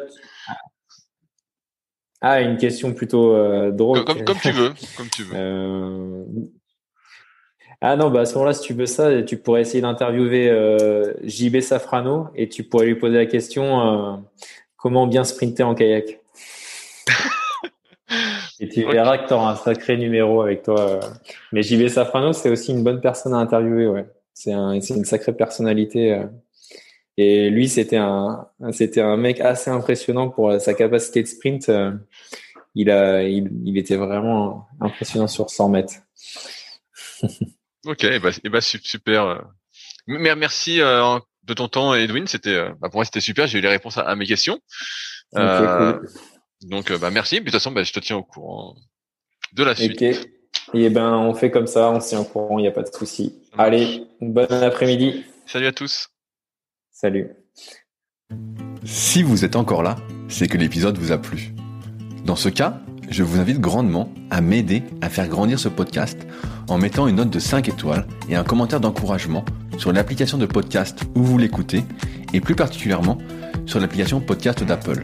[2.22, 4.04] Ah, une question plutôt euh, drôle.
[4.06, 4.74] Comme, comme, tu veux.
[4.98, 5.36] Comme tu veux.
[5.36, 6.24] Euh...
[7.84, 11.14] Ah non, bah à ce moment-là, si tu veux ça, tu pourrais essayer d'interviewer euh,
[11.24, 14.18] JB Safrano et tu pourrais lui poser la question euh,
[14.78, 16.21] comment bien sprinter en kayak?
[18.60, 21.00] et tu verras que tu auras un sacré numéro avec toi.
[21.52, 24.06] Mais JB Safrano, c'est aussi une bonne personne à interviewer, ouais.
[24.34, 26.14] C'est un, une sacrée personnalité.
[26.14, 26.26] Euh.
[27.18, 31.70] Et lui, c'était un, c'était un mec assez impressionnant pour sa capacité de sprint.
[31.70, 31.92] Euh.
[32.74, 35.94] Il a, il, était vraiment impressionnant sur 100 mètres.
[37.86, 39.26] ok, bah, et bah super.
[39.26, 39.42] Euh.
[40.08, 42.28] Merci de ton temps, Edwin.
[42.28, 43.46] C'était, bah, pour moi, c'était super.
[43.46, 44.58] J'ai eu les réponses à, mes questions.
[46.64, 47.40] Donc, bah, merci.
[47.40, 48.76] de toute façon, bah, je te tiens au courant
[49.54, 50.02] de la suite.
[50.74, 52.94] Et ben, on fait comme ça, on s'y en courant, il n'y a pas de
[52.94, 53.36] souci.
[53.58, 55.24] Allez, bon après-midi.
[55.46, 56.10] Salut à tous.
[56.92, 57.30] Salut.
[58.86, 59.98] Si vous êtes encore là,
[60.30, 61.54] c'est que l'épisode vous a plu.
[62.26, 62.80] Dans ce cas,
[63.10, 66.18] je vous invite grandement à m'aider à faire grandir ce podcast
[66.70, 69.44] en mettant une note de 5 étoiles et un commentaire d'encouragement
[69.78, 71.84] sur l'application de podcast où vous l'écoutez
[72.34, 73.18] et plus particulièrement
[73.66, 75.04] sur l'application podcast d'Apple.